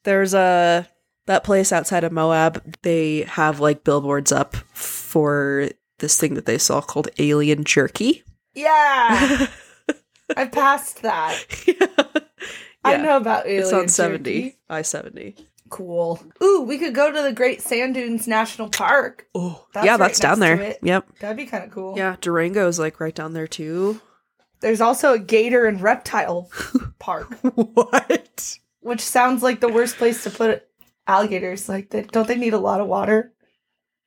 [0.05, 0.89] There's a
[1.27, 2.77] that place outside of Moab.
[2.83, 8.23] They have like billboards up for this thing that they saw called alien jerky.
[8.55, 9.47] Yeah.
[10.37, 11.45] I passed that.
[12.85, 13.03] I Yeah.
[13.03, 13.89] know about alien It's on jerky.
[13.89, 15.37] 70, I 70.
[15.75, 16.21] Cool.
[16.41, 19.27] Ooh, we could go to the Great Sand Dunes National Park.
[19.35, 20.77] Oh, That's yeah, right that's down there.
[20.83, 21.19] Yep.
[21.19, 21.99] That'd be kind of cool.
[21.99, 24.01] Yeah, Durango is like right down there too.
[24.61, 26.49] There's also a gator and reptile
[27.01, 28.59] park, what?
[28.83, 30.65] which sounds like the worst place to put
[31.09, 31.69] alligators.
[31.69, 33.33] Like, they, don't they need a lot of water?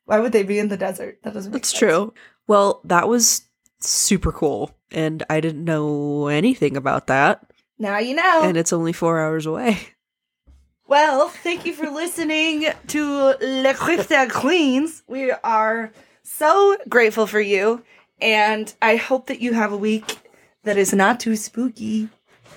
[0.06, 1.20] Why would they be in the desert?
[1.24, 1.80] That doesn't make That's sense.
[1.80, 2.14] true.
[2.48, 3.42] Well, that was
[3.82, 7.52] super cool, and I didn't know anything about that.
[7.78, 8.42] Now you know.
[8.44, 9.78] And it's only four hours away.
[10.88, 13.04] Well, thank you for listening to
[13.42, 15.04] Le Cryptid Queens.
[15.08, 15.92] We are
[16.24, 17.84] so grateful for you,
[18.22, 20.18] and I hope that you have a week
[20.64, 22.08] that is not too spooky,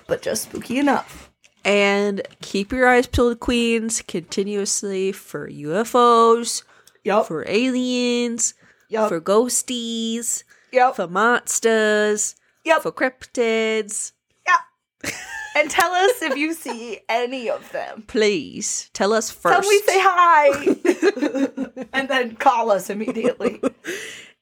[0.06, 1.32] but just spooky enough.
[1.64, 6.62] And keep your eyes peeled, queens, continuously for UFOs,
[7.04, 7.26] Yup.
[7.26, 8.54] for aliens,
[8.88, 9.08] Yup.
[9.08, 10.94] for ghosties, Yup.
[10.96, 12.82] for monsters, Yup.
[12.82, 14.12] for cryptids.
[14.46, 15.12] Yup.
[15.56, 18.04] and tell us if you see any of them.
[18.06, 19.68] Please tell us Tell first.
[19.68, 21.86] we say hi.
[21.92, 23.60] and then call us immediately.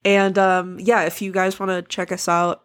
[0.05, 2.65] And um, yeah, if you guys want to check us out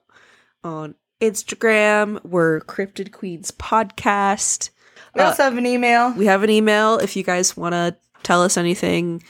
[0.63, 4.69] on Instagram, we're Cryptid Queens Podcast.
[5.15, 6.11] We Uh, also have an email.
[6.13, 9.23] We have an email if you guys want to tell us anything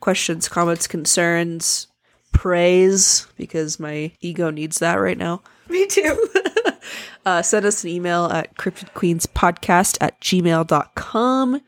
[0.00, 1.86] questions, comments, concerns,
[2.32, 5.42] praise, because my ego needs that right now.
[5.68, 6.28] Me too.
[7.26, 11.60] Uh, send us an email at cryptidqueenspodcast at gmail.com.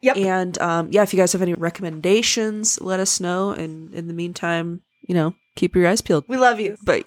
[0.00, 0.16] Yep.
[0.16, 3.50] And um, yeah, if you guys have any recommendations, let us know.
[3.50, 6.24] And in the meantime, you know, keep your eyes peeled.
[6.28, 6.78] we love you.
[6.82, 7.04] Bye.